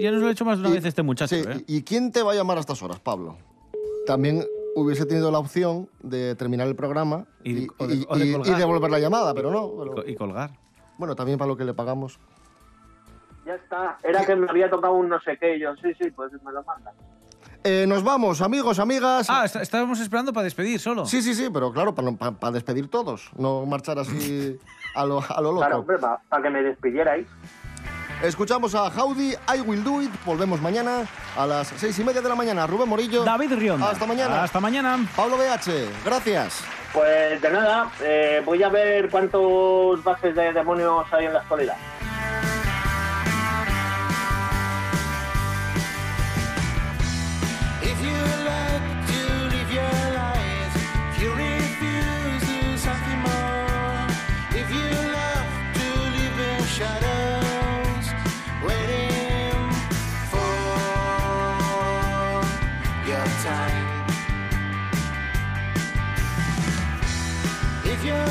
[0.00, 1.64] Ya nos lo ha hecho más de una vez este muchacho, Sí, ¿eh?
[1.66, 3.36] ¿y quién te va a llamar a estas horas, Pablo?
[4.06, 4.44] También
[4.76, 8.32] hubiese tenido la opción de terminar el programa y, o de- y- o de y-
[8.32, 8.56] colgar.
[8.56, 9.72] y devolver la llamada, pero no.
[9.78, 10.50] pero- Y colgar.
[11.00, 12.18] Bueno, también para lo que le pagamos.
[13.46, 13.96] Ya está.
[14.04, 15.56] Era que me había tocado un no sé qué.
[15.56, 16.92] y yo, sí, sí, pues me lo mandan.
[17.64, 19.28] Eh, nos vamos, amigos, amigas.
[19.30, 21.06] Ah, está- estábamos esperando para despedir solo.
[21.06, 24.58] Sí, sí, sí, pero claro, para, para despedir todos, no marchar así
[24.94, 25.60] a lo, a lo loco.
[25.60, 27.26] Claro, hombre, para, para que me despidierais.
[28.22, 30.10] Escuchamos a Howdy, I Will Do It.
[30.26, 32.66] Volvemos mañana a las seis y media de la mañana.
[32.66, 33.24] Rubén Morillo.
[33.24, 33.88] David Rionda.
[33.90, 34.42] Hasta mañana.
[34.42, 34.98] Hasta mañana.
[35.16, 36.04] Pablo BH.
[36.04, 36.62] Gracias.
[36.92, 41.76] Pues de nada, eh, voy a ver cuántos bases de demonios hay en la actualidad.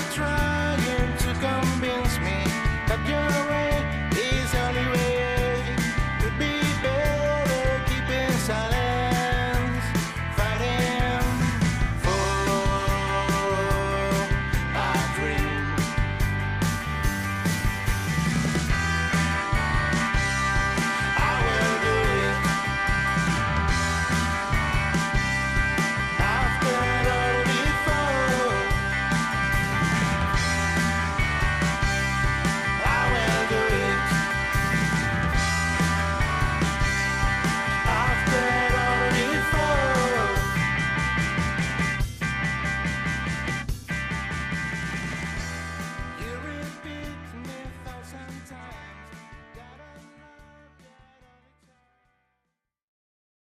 [0.09, 0.58] try.